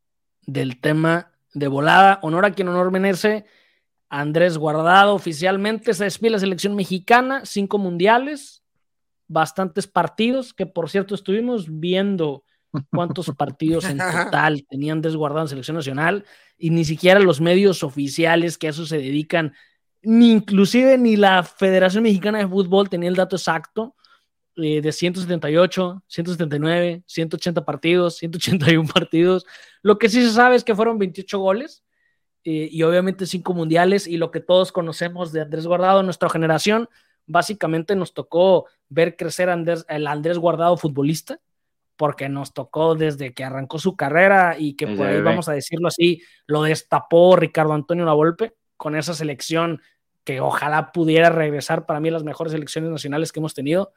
[0.45, 2.19] del tema de volada.
[2.23, 3.45] Honor a quien honor merece.
[4.11, 8.61] Andrés Guardado oficialmente se despide la selección mexicana, cinco mundiales,
[9.29, 12.43] bastantes partidos, que por cierto estuvimos viendo
[12.91, 16.25] cuántos partidos en total tenían desguardado en selección nacional
[16.57, 19.53] y ni siquiera los medios oficiales que a eso se dedican,
[20.01, 23.95] ni inclusive ni la Federación Mexicana de Fútbol tenía el dato exacto
[24.57, 29.45] eh, de 178, 179, 180 partidos, 181 partidos.
[29.81, 31.85] Lo que sí se sabe es que fueron 28 goles
[32.43, 36.89] eh, y obviamente 5 mundiales y lo que todos conocemos de Andrés Guardado, nuestra generación,
[37.27, 41.39] básicamente nos tocó ver crecer a Andrés, el Andrés Guardado futbolista,
[41.95, 45.87] porque nos tocó desde que arrancó su carrera y que por ahí, vamos a decirlo
[45.87, 49.81] así, lo destapó Ricardo Antonio Lavolpe con esa selección
[50.23, 53.93] que ojalá pudiera regresar para mí las mejores selecciones nacionales que hemos tenido.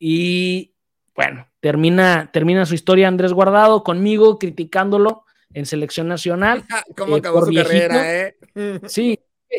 [0.00, 0.74] Y
[1.14, 6.64] bueno, termina, termina su historia Andrés Guardado conmigo criticándolo en selección nacional.
[6.96, 8.36] ¿Cómo eh, acabó su carrera, eh?
[8.86, 9.18] sí,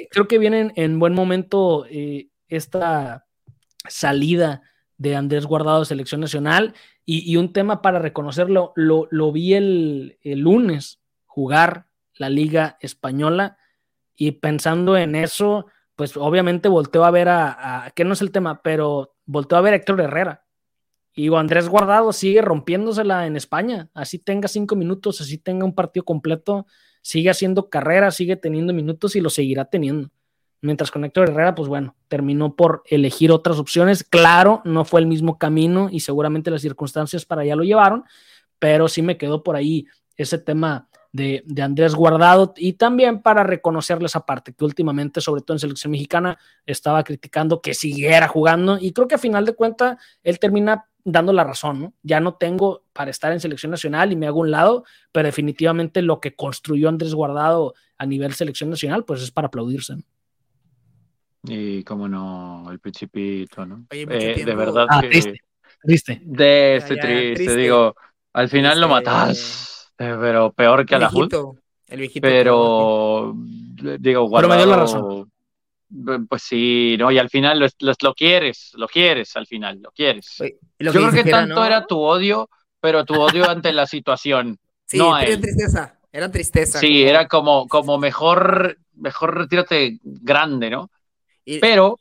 [0.09, 3.25] creo que viene en buen momento eh, esta
[3.87, 4.61] salida
[4.97, 6.73] de Andrés Guardado de selección nacional
[7.05, 13.57] y, un tema para reconocerlo, lo, vi el, lunes jugar la liga española
[14.15, 15.65] y pensando en eso,
[15.95, 19.61] pues obviamente volteó a ver a, a que no es el tema, pero volteó a
[19.61, 20.45] ver a Héctor Herrera.
[21.13, 23.89] Y Andrés Guardado sigue rompiéndosela en España.
[23.93, 26.65] Así tenga cinco minutos, así tenga un partido completo,
[27.01, 30.09] sigue haciendo carrera, sigue teniendo minutos y lo seguirá teniendo.
[30.61, 34.03] Mientras con Héctor Herrera, pues bueno, terminó por elegir otras opciones.
[34.03, 38.03] Claro, no fue el mismo camino y seguramente las circunstancias para allá lo llevaron,
[38.59, 39.87] pero sí me quedó por ahí
[40.17, 45.55] ese tema de, Andrés Guardado y también para reconocerle esa parte que últimamente, sobre todo
[45.55, 49.97] en selección mexicana, estaba criticando que siguiera jugando y creo que a final de cuentas
[50.23, 51.93] él termina dando la razón, ¿no?
[52.03, 56.01] Ya no tengo para estar en selección nacional y me hago un lado, pero definitivamente
[56.01, 59.95] lo que construyó Andrés Guardado a nivel selección nacional, pues es para aplaudirse.
[61.43, 63.85] Y como no, el principito, ¿no?
[63.91, 65.41] Eh, de verdad ah, triste,
[65.81, 66.21] triste.
[66.23, 67.95] De este triste, digo,
[68.33, 69.69] al final lo matas
[69.99, 71.33] eh, pero peor que a la Hulk.
[71.87, 72.21] El viejito.
[72.21, 73.33] Pero,
[73.99, 75.31] digo, guardado, la razón.
[76.27, 77.11] Pues sí, ¿no?
[77.11, 80.37] Y al final lo, lo, quieres, lo quieres al final, lo quieres.
[80.77, 84.57] Yo creo que tanto era tu odio, pero tu odio ante la situación.
[84.89, 86.79] Sí, no era tristeza, era tristeza.
[86.79, 90.89] Sí, era como, como mejor, mejor retírate grande, ¿no?
[91.61, 91.99] Pero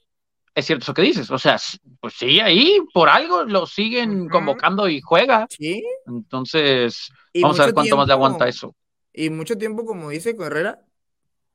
[0.54, 1.58] es cierto eso que dices, o sea,
[2.00, 5.46] pues sí, ahí por algo lo siguen convocando y juega.
[5.50, 5.84] Sí.
[6.06, 8.74] Entonces, vamos a ver cuánto más le aguanta eso.
[9.12, 10.80] Y mucho tiempo, como dice Correra,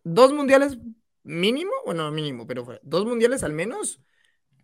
[0.03, 0.77] dos mundiales
[1.23, 3.99] mínimo, bueno, mínimo, pero fue dos mundiales al menos,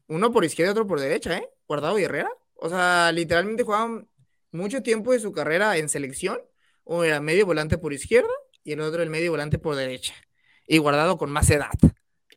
[0.07, 1.49] uno por izquierda y otro por derecha, ¿eh?
[1.67, 2.29] Guardado y Herrera.
[2.55, 4.07] O sea, literalmente jugaban
[4.51, 6.39] mucho tiempo de su carrera en selección,
[6.83, 8.29] uno era medio volante por izquierda
[8.63, 10.13] y el otro el medio volante por derecha.
[10.67, 11.71] Y guardado con más edad.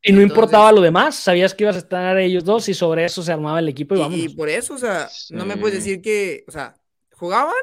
[0.03, 3.23] Y no importaba lo demás, sabías que ibas a estar ellos dos y sobre eso
[3.23, 4.19] se armaba el equipo y vamos.
[4.19, 6.75] Y, por eso, o sea, no me puedes decir que, o sea,
[7.13, 7.55] jugaban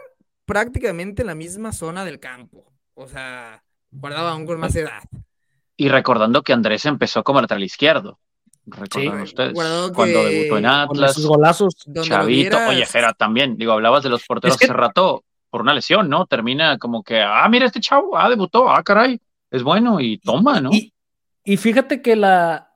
[0.46, 2.72] prácticamente en la misma zona del campo.
[2.94, 5.04] O sea, guardaban aún con más edad.
[5.80, 8.20] Y recordando que Andrés empezó como lateral izquierdo.
[8.66, 9.54] Recuerdan ustedes.
[9.54, 11.14] Cuando debutó en Atlas.
[11.14, 11.74] Sus golazos.
[12.02, 13.56] Chavito, oye, Jera también.
[13.56, 16.26] Digo, hablabas de los porteros hace rato por una lesión, ¿no?
[16.26, 20.60] Termina como que, ah, mira este chavo, ah, debutó, ah, caray, es bueno y toma,
[20.60, 20.70] ¿no?
[21.46, 22.74] Y fíjate que la,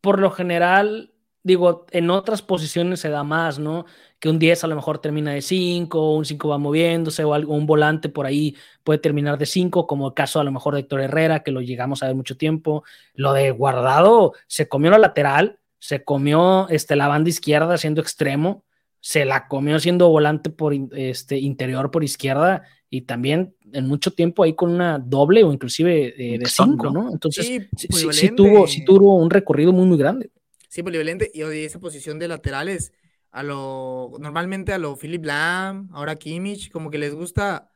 [0.00, 3.86] por lo general, digo, en otras posiciones se da más, ¿no?
[4.20, 7.54] Que un 10 a lo mejor termina de 5, un 5 va moviéndose, o algo,
[7.54, 8.54] un volante por ahí
[8.84, 11.62] puede terminar de 5, como el caso a lo mejor de Héctor Herrera, que lo
[11.62, 12.84] llegamos a ver mucho tiempo.
[13.14, 18.64] Lo de Guardado, se comió la lateral, se comió este, la banda izquierda siendo extremo,
[19.00, 24.42] se la comió siendo volante por este, interior por izquierda y también en mucho tiempo
[24.42, 27.10] ahí con una doble o inclusive eh, de cinco, ¿no?
[27.10, 27.46] Entonces
[27.76, 30.30] sí, tuvo, sí tuvo un recorrido muy, muy grande.
[30.68, 31.30] Sí, polivalente.
[31.32, 32.92] Y esa posición de laterales,
[33.32, 37.70] a lo, normalmente a lo Philip Lam, ahora Kimmich, como que les gusta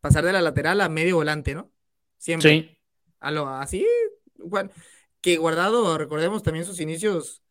[0.00, 1.70] pasar de la lateral a medio volante, ¿no?
[2.18, 2.50] Siempre.
[2.50, 2.78] Sí.
[3.20, 3.84] A lo así,
[5.20, 7.42] que guardado, recordemos también sus inicios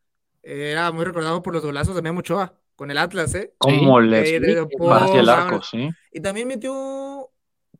[0.44, 3.54] era muy recordado por los golazos de Memo Ochoa con el Atlas, ¿eh?
[3.58, 5.90] ¿Cómo Sí, le de- de- partía el arco, sí?
[6.12, 7.30] Y también metió,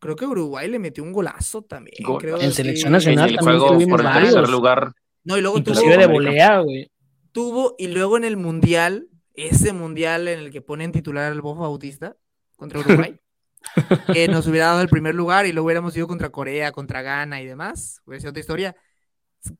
[0.00, 1.96] creo que Uruguay le metió un golazo también.
[2.02, 2.20] Gol.
[2.20, 2.56] creo, En sí.
[2.56, 4.92] selección En nacional el también juego por el tercer lugar.
[5.24, 6.30] No, y luego tuvo, Inclusive de América.
[6.30, 6.90] volea, güey.
[7.32, 11.62] tuvo, y luego en el Mundial, ese Mundial en el que ponen titular al Bofo
[11.62, 12.16] Bautista
[12.56, 13.18] contra Uruguay,
[14.12, 17.40] que nos hubiera dado el primer lugar y luego hubiéramos ido contra Corea, contra Ghana
[17.42, 18.76] y demás, hubiera sido otra historia.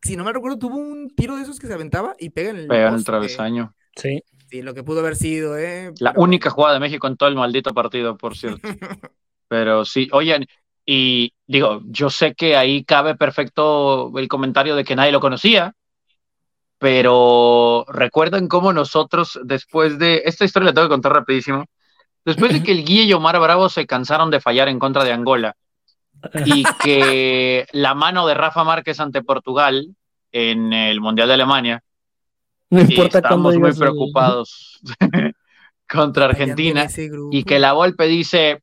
[0.02, 2.56] Si no me recuerdo, tuvo un tiro de esos que se aventaba y pega en
[2.56, 3.74] el, Pega en el travesaño.
[3.94, 4.22] Sí.
[4.48, 5.92] Sí, lo que pudo haber sido, ¿eh?
[5.98, 8.60] La Pero- única jugada de México en todo el maldito partido, por cierto.
[9.48, 10.46] Pero sí, oigan,
[10.84, 15.74] y digo, yo sé que ahí cabe perfecto el comentario de que nadie lo conocía,
[16.78, 20.22] pero recuerden cómo nosotros, después de.
[20.24, 21.64] Esta historia la tengo que contar rapidísimo.
[22.24, 25.12] Después de que el Guille y Omar Bravo se cansaron de fallar en contra de
[25.12, 25.54] Angola
[26.44, 29.94] y que la mano de Rafa Márquez ante Portugal
[30.32, 31.82] en el Mundial de Alemania,
[32.68, 34.80] No importa estamos muy preocupados
[35.88, 36.88] contra Argentina
[37.30, 38.62] y que la Volpe dice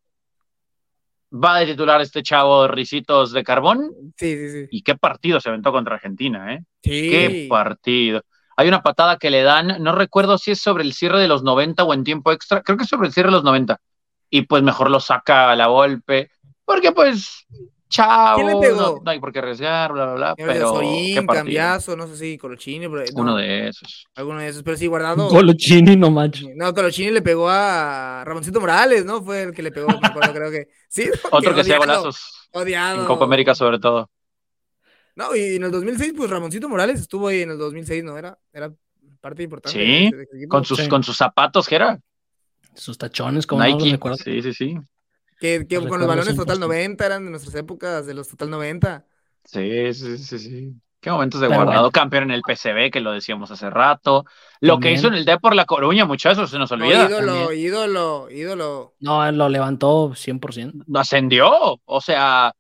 [1.34, 4.68] va de titular este chavo Ricitos de Carbón Sí, sí, sí.
[4.72, 6.64] y qué partido se aventó contra Argentina, ¿eh?
[6.84, 7.10] Sí.
[7.10, 8.22] Qué partido.
[8.56, 11.44] Hay una patada que le dan, no recuerdo si es sobre el cierre de los
[11.44, 13.80] 90 o en tiempo extra, creo que es sobre el cierre de los 90.
[14.30, 16.30] Y pues mejor lo saca a la Volpe,
[16.66, 17.46] porque pues
[17.94, 18.82] chao, ¿Quién le pegó?
[18.82, 21.34] no, no hay por qué arriesgar, bla, bla, bla, Pero pero qué Sorín, partido.
[21.44, 24.06] Cambiazo, no sé si Colochini, pero- no, Uno de esos.
[24.16, 25.28] alguno de esos, pero sí, guardado.
[25.30, 26.50] Colochini, no manches.
[26.56, 29.22] No, Colochini le pegó a Ramoncito Morales, ¿no?
[29.24, 30.68] Fue el que le pegó, me acuerdo, creo que.
[30.90, 33.02] Sí, Otro que hacía golazos Odiado.
[33.02, 34.10] en Copa América sobre todo.
[35.16, 38.18] No, y en el 2006, pues Ramoncito Morales estuvo ahí en el 2006, ¿no?
[38.18, 38.74] Era, era
[39.22, 39.78] parte importante.
[39.80, 40.48] Sí, de de.
[40.48, 40.90] Con sus, Sí.
[40.90, 42.00] con sus zapatos, que era?
[42.74, 43.92] Sus tachones, como no Nike.
[43.92, 44.18] recuerdo.
[44.18, 44.78] Sí, sí, sí.
[45.44, 46.60] Que, con los balones Total 100%.
[46.60, 49.06] 90 eran de nuestras épocas, de los Total 90.
[49.44, 50.74] Sí, sí, sí, sí.
[51.02, 51.82] Qué momentos de Pero guardado.
[51.82, 51.92] bueno.
[51.92, 54.24] Campeón en el PCB, que lo decíamos hace rato.
[54.62, 57.10] Lo que hizo en el D por La Coruña, muchachos, se nos No, olvida.
[57.10, 57.60] ídolo, también.
[57.60, 58.96] ídolo, ídolo.
[59.02, 60.86] No, él lo levantó 100%.
[60.96, 61.82] Ascendió.
[61.84, 62.54] O sea,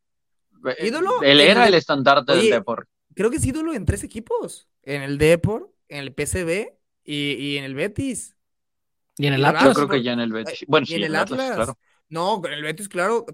[0.77, 1.21] eh, ¿Ídolo?
[1.21, 2.88] él era el- el estandarte Oye, del Depor.
[3.15, 4.67] Creo que es ídolo en tres equipos.
[4.81, 6.73] En el Depor, en el PCB
[7.05, 8.36] y, y en el Betis.
[9.17, 9.63] Y en el Atlas.
[9.63, 10.65] Yo creo que ya en el Betis.
[10.67, 11.55] Bueno, y sí, en en el el Atlas, Atlas.
[11.55, 11.79] claro.
[12.14, 13.26] No, con el Betis, claro,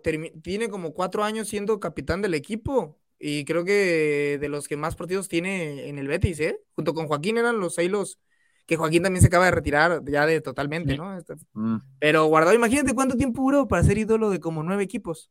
[0.41, 2.97] tiene como cuatro años siendo capitán del equipo.
[3.19, 6.61] Y creo que de los que más partidos tiene en el Betis, ¿eh?
[6.75, 8.17] Junto con Joaquín eran los seis los
[8.65, 10.97] que Joaquín también se acaba de retirar ya de totalmente, Sí.
[10.97, 11.17] ¿no?
[11.17, 15.29] Este- Mm, Pero guardado, imagínate cuánto tiempo duró para ser ídolo de como nueve equipos.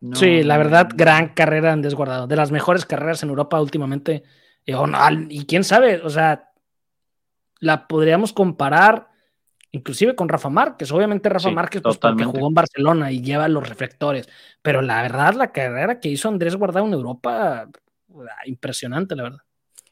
[0.00, 0.16] no.
[0.16, 2.26] Sí, la verdad, gran carrera de Andrés Guardado.
[2.26, 4.24] De las mejores carreras en Europa últimamente.
[4.66, 6.50] Y, no, al- y quién sabe, o sea,
[7.60, 9.08] la podríamos comparar
[9.72, 10.90] inclusive con Rafa Márquez.
[10.92, 14.28] Obviamente Rafa Sí, Márquez, pues porque jugó en Barcelona y lleva los reflectores.
[14.62, 19.40] Pero la verdad, la carrera que hizo Andrés Guardado en Europa, ah, impresionante, la verdad.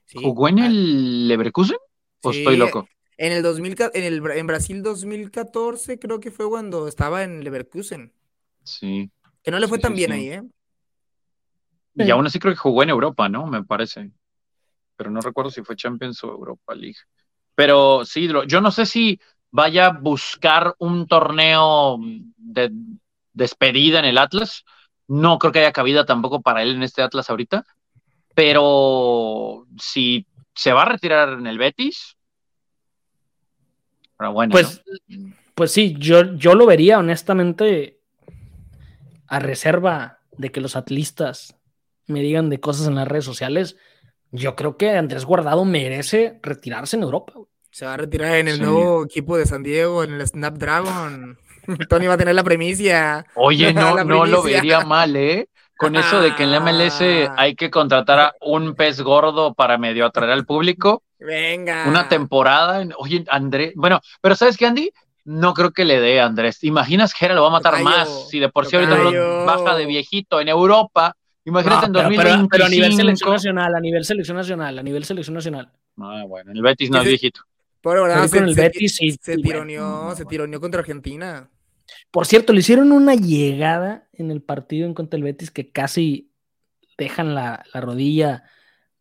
[0.06, 0.18] Sí.
[0.22, 1.78] ¿Jugó en el Leverkusen?
[2.22, 2.88] ¿O sí, estoy loco?
[3.16, 7.44] En el 2000, ca- en el en Brasil 2014 creo que fue cuando estaba en
[7.44, 8.12] Leverkusen.
[8.64, 9.10] Sí.
[9.42, 10.16] Que no le fue Sí, tan sí, bien sí.
[10.18, 10.42] ahí, ¿eh?
[11.94, 13.46] Y aún así creo que jugó en Europa, ¿no?
[13.46, 14.10] Me parece.
[14.96, 16.96] Pero no recuerdo si fue Champions o Europa League.
[17.54, 19.20] Pero sí, lo- yo no sé si
[19.50, 21.98] vaya a buscar un torneo
[22.36, 22.70] de
[23.32, 24.64] despedida en el Atlas.
[25.08, 27.64] No creo que haya cabida tampoco para él en este Atlas ahorita.
[28.34, 32.16] Pero si se va a retirar en el Betis,
[34.20, 34.52] pero bueno.
[34.52, 35.34] Pues, ¿no?
[35.54, 38.00] pues sí, yo, yo lo vería honestamente
[39.26, 41.56] a reserva de que los atlistas
[42.06, 43.76] me digan de cosas en las redes sociales.
[44.30, 47.32] Yo creo que Andrés Guardado merece retirarse en Europa.
[47.34, 47.49] güey.
[47.70, 48.62] Se va a retirar en el Sí.
[48.62, 51.38] nuevo equipo de San Diego, en el Snapdragon.
[51.88, 53.24] Tony va a tener la premicia.
[53.34, 54.60] Oye, no, no lo primicia.
[54.60, 55.48] vería mal, ¿eh?
[55.76, 57.34] Con eso de que en la MLS Ah.
[57.38, 61.84] hay que contratar a un pez gordo para medio atraer al público, Venga.
[61.88, 62.82] una temporada.
[62.82, 64.90] en- Oye, Andrés, bueno, pero ¿sabes qué, Andy?
[65.24, 66.58] No creo que le dé a Andrés.
[66.58, 68.28] ¿Te imaginas que era lo va a matar Tocayo, más?
[68.28, 71.16] Si de por sí ahorita no baja de viejito en Europa.
[71.46, 72.48] Imagínate en No, pero, pero- 2025.
[72.50, 75.70] pero a nivel selección nacional, a nivel selección nacional, a nivel selección nacional.
[75.98, 77.40] Ah, bueno, el Betis no es viejito.
[77.82, 80.14] Pero con el se, Betis se sí, tironeó, bueno.
[80.14, 81.50] se tironeó contra Argentina.
[82.10, 86.32] Por cierto, le hicieron una llegada en el partido en contra el Betis que casi
[86.98, 88.44] dejan la, la rodilla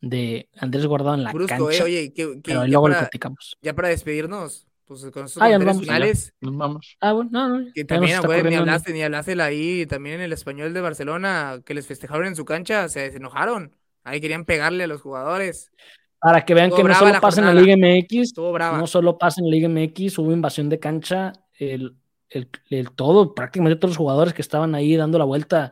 [0.02, 1.84] de Andrés Guardado en la Brusco, cancha.
[1.84, 1.84] eh.
[1.84, 3.58] Oye, que, que pero luego lo para, platicamos.
[3.62, 5.80] ya para despedirnos, pues con estos Ah, vamos.
[5.80, 6.98] finales, Nos vamos.
[7.02, 7.74] Ah, bueno, no, no.
[7.74, 11.62] que también, güey, ni hablaste, ni hablaste la ahí, también en el español de Barcelona,
[11.66, 13.76] que les festejaron en su cancha, se, se enojaron.
[14.04, 15.72] Ahí querían pegarle a los jugadores.
[16.22, 17.54] Para que vean Estuvo que no solo la pasa en la.
[17.62, 18.34] Liga MX,
[18.78, 21.96] no solo pasa en la Liga MX, hubo invasión de cancha, el,
[22.30, 25.72] el- el todo, prácticamente todos los jugadores que estaban ahí dando la vuelta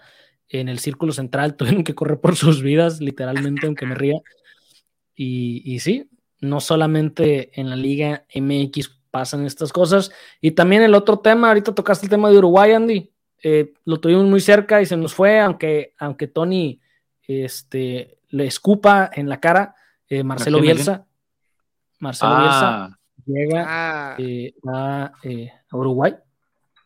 [0.50, 4.20] en el círculo central tuvieron que correr por sus vidas, literalmente, aunque me ría.
[5.16, 6.10] Y, y sí,
[6.40, 10.12] no solamente en la Liga MX pasan estas cosas.
[10.42, 13.12] Y también el otro tema, ahorita tocaste el tema de Uruguay, Andy.
[13.44, 16.80] Eh, lo tuvimos muy cerca y se nos fue, aunque, aunque Tony
[17.28, 19.76] este, le escupa en la cara,
[20.10, 21.06] eh, Marcelo Bielsa.
[22.00, 26.16] Marcelo Ah, Bielsa llega Ah, eh, a, eh, a Uruguay.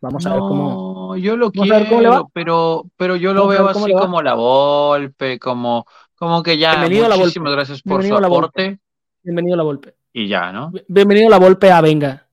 [0.02, 1.12] Vamos a ver cómo.
[1.14, 2.16] no, yo lo Vamos a ver cómo le va.
[2.16, 5.86] quiero, pero, pero yo lo veo así como la Volpe, como,
[6.16, 8.80] como que ya, Bienvenido a la muchísimas gracias por su la aporte
[9.22, 9.94] Bienvenido a la Volpe.
[10.14, 10.72] y ya, ¿no?
[10.88, 12.26] Bienvenido a la Volpe a Venga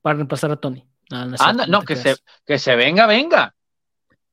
[0.00, 0.84] para reemplazar a Tony.
[1.10, 3.54] No, no es Anda, no, que se, que se venga, venga.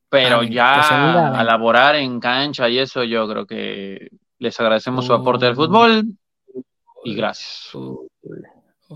[0.10, 1.40] Pero Ah, ya venga.
[1.40, 4.10] a laborar en cancha y eso, yo creo que
[4.40, 5.56] les agradecemos su aporte al Oh.
[5.56, 6.06] fútbol
[7.04, 7.74] y gracias.
[7.76, 8.08] Uy.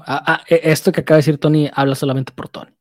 [0.06, 2.72] Ah, ah, e- esto que acaba de decir Tony habla solamente por Tony.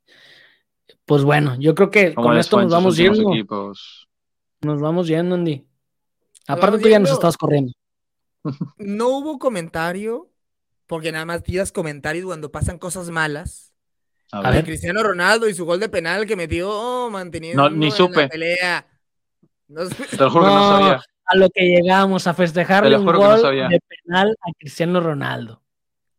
[1.05, 3.31] Pues bueno, yo creo que ¿Cómo con esto nos vamos yendo.
[3.33, 4.09] equipos?
[4.63, 5.67] Nos vamos yendo, Andy.
[6.47, 7.73] Aparte tú ya nos estabas corriendo.
[8.79, 10.31] no hubo comentario,
[10.87, 13.73] porque nada más tiras comentarios cuando pasan cosas malas.
[14.31, 14.65] A A ver.
[14.65, 18.23] Cristiano Ronaldo y su gol de penal que metió oh, manteniendo No, ni en supe.
[18.23, 18.87] la pelea.
[19.69, 19.95] No sé.
[20.07, 21.03] Te lo juro que no No, sabía.
[21.25, 23.69] A lo que llegamos a festejarle un no gol sabía.
[23.69, 25.63] de penal a Cristiano Ronaldo.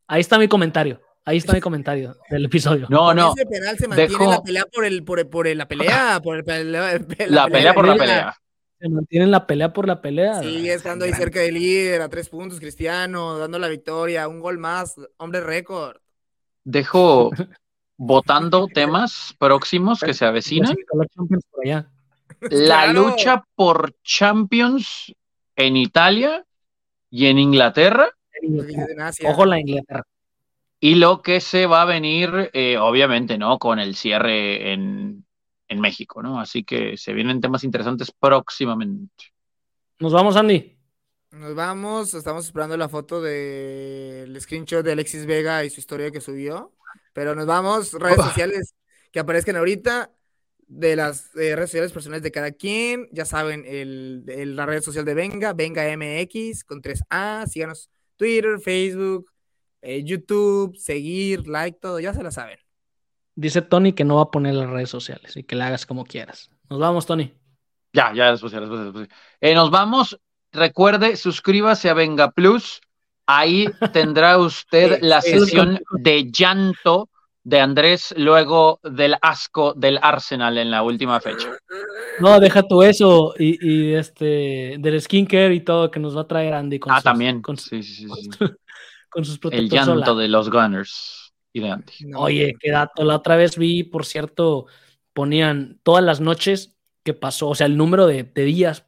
[0.07, 1.01] Ahí está mi comentario.
[1.25, 2.87] Ahí está mi comentario del episodio.
[2.89, 3.33] No, no.
[3.35, 6.19] ese penal se mantiene dejó- la pelea por el, por, el- por el- la pelea,
[6.21, 8.35] por el, pelea- La pelea por la pelea.
[8.79, 10.41] Se mantienen la pelea por la pelea.
[10.41, 14.57] Sigue estando ahí cerca del líder, a tres puntos, Cristiano, dando la victoria, un gol
[14.57, 15.95] más, hombre récord.
[16.65, 17.31] Dejo
[17.97, 20.75] votando temas próximos que se avecinan.
[20.75, 21.89] Sí, por allá.
[22.51, 22.93] La Claro.
[23.09, 25.13] lucha por Champions
[25.55, 26.45] en Italia
[27.09, 28.09] y en Inglaterra.
[29.25, 30.03] Ojo la Inglaterra.
[30.79, 33.57] y lo que se va a venir, eh, obviamente, ¿no?
[33.59, 35.25] Con el cierre en,
[35.69, 36.39] en México, ¿no?
[36.39, 39.25] Así que se vienen temas interesantes próximamente.
[39.99, 40.77] Nos vamos, Andy.
[41.31, 46.21] Nos vamos, estamos esperando la foto del screenshot de Alexis Vega y su historia que
[46.21, 46.75] subió.
[47.13, 48.25] Pero nos vamos, redes Uf.
[48.27, 48.75] sociales
[49.11, 50.11] que aparezcan ahorita,
[50.75, 53.07] de las eh, redes sociales personales de cada quien.
[53.11, 57.47] Ya saben, el, el- la red social de Venga, Venga MX con 3A.
[57.47, 59.31] Síganos Twitter, Facebook,
[59.81, 62.57] eh, YouTube, seguir, like, todo, ya se la saben.
[63.35, 66.05] Dice Tony que no va a poner las redes sociales y que la hagas como
[66.05, 66.49] quieras.
[66.69, 67.33] Nos vamos, Tony.
[67.91, 69.07] Ya, ya, después, ya, después, después.
[69.41, 70.19] Eh, nos vamos.
[70.51, 72.81] Recuerde, suscríbase a Venga Plus.
[73.25, 77.09] Ahí tendrá usted la sesión de llanto
[77.43, 81.49] de Andrés luego del asco del Arsenal en la última fecha.
[82.19, 86.27] No, deja tú eso y, y este del skincare y todo que nos va a
[86.27, 87.41] traer Andy con Ah, sus, también.
[87.41, 88.07] con, Sí, sí, sí,
[89.09, 91.93] con sus El llanto de los Gunners y de Andy.
[92.15, 93.03] Oye, qué dato.
[93.03, 94.67] La otra vez vi, por cierto,
[95.11, 98.85] ponían todas las noches que pasó, o sea, el número de, de días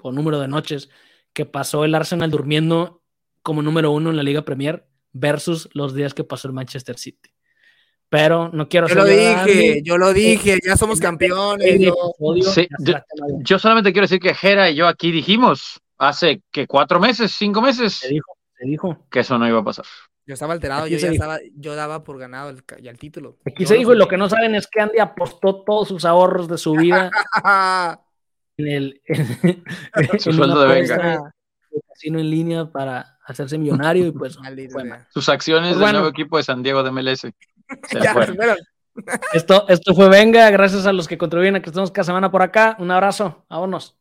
[0.00, 0.88] o número de noches
[1.32, 3.02] que pasó el Arsenal durmiendo
[3.42, 7.30] como número uno en la Liga Premier versus los días que pasó el Manchester City.
[8.10, 9.82] Pero no quiero Yo lo dije, Andy.
[9.82, 11.78] yo lo dije, ya somos campeones.
[11.80, 11.94] Yo-
[12.42, 12.94] Sí, yo-.
[13.40, 17.60] Yo solamente quiero decir que Jera y yo aquí dijimos hace que cuatro meses, cinco
[17.60, 19.06] meses, Se dijo, se dijo.
[19.10, 19.84] que eso no iba a pasar.
[20.26, 23.38] Yo estaba alterado, Aquí yo ya estaba, yo daba por ganado el, ya el título.
[23.46, 25.88] Aquí Yo se no dijo, y lo que no saben es que Andy apostó todos
[25.88, 27.10] sus ahorros de su vida
[28.56, 31.32] en el en, Su en sueldo de Venga.
[31.88, 35.06] casino en línea para hacerse millonario y pues mal.
[35.10, 35.98] Sus acciones Pues del bueno.
[36.00, 37.26] nuevo equipo de San Diego de MLS.
[37.88, 38.36] Se Ya, fueron.
[39.32, 42.42] esto, esto fue Venga, gracias a los que contribuyen a que estemos cada semana por
[42.42, 42.76] acá.
[42.78, 43.97] Un abrazo, vámonos.